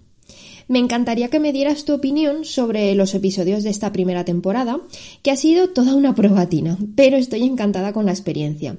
Me 0.68 0.78
encantaría 0.78 1.28
que 1.28 1.40
me 1.40 1.52
dieras 1.52 1.84
tu 1.84 1.94
opinión 1.94 2.44
sobre 2.44 2.94
los 2.94 3.14
episodios 3.14 3.64
de 3.64 3.70
esta 3.70 3.92
primera 3.92 4.24
temporada, 4.24 4.80
que 5.22 5.30
ha 5.30 5.36
sido 5.36 5.68
toda 5.68 5.94
una 5.94 6.14
probatina, 6.14 6.78
pero 6.96 7.16
estoy 7.16 7.42
encantada 7.42 7.92
con 7.92 8.06
la 8.06 8.12
experiencia. 8.12 8.76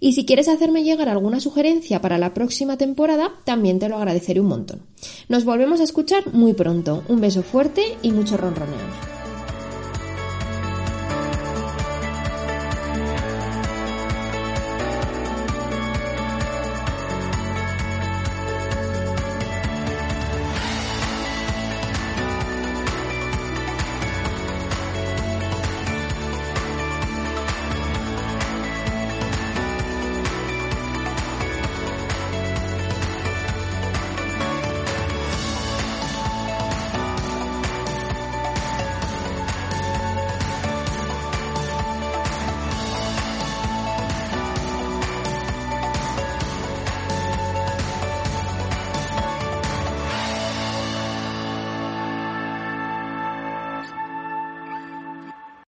Y 0.00 0.14
si 0.14 0.24
quieres 0.24 0.48
hacerme 0.48 0.82
llegar 0.82 1.08
alguna 1.08 1.40
sugerencia 1.40 2.00
para 2.00 2.18
la 2.18 2.32
próxima 2.32 2.78
temporada, 2.78 3.32
también 3.44 3.78
te 3.78 3.88
lo 3.88 3.96
agradeceré 3.96 4.40
un 4.40 4.48
montón. 4.48 4.82
Nos 5.28 5.44
volvemos 5.44 5.80
a 5.80 5.84
escuchar 5.84 6.32
muy 6.32 6.54
pronto. 6.54 7.04
Un 7.08 7.20
beso 7.20 7.42
fuerte 7.42 7.82
y 8.02 8.10
mucho 8.10 8.38
ronroneo. 8.38 9.19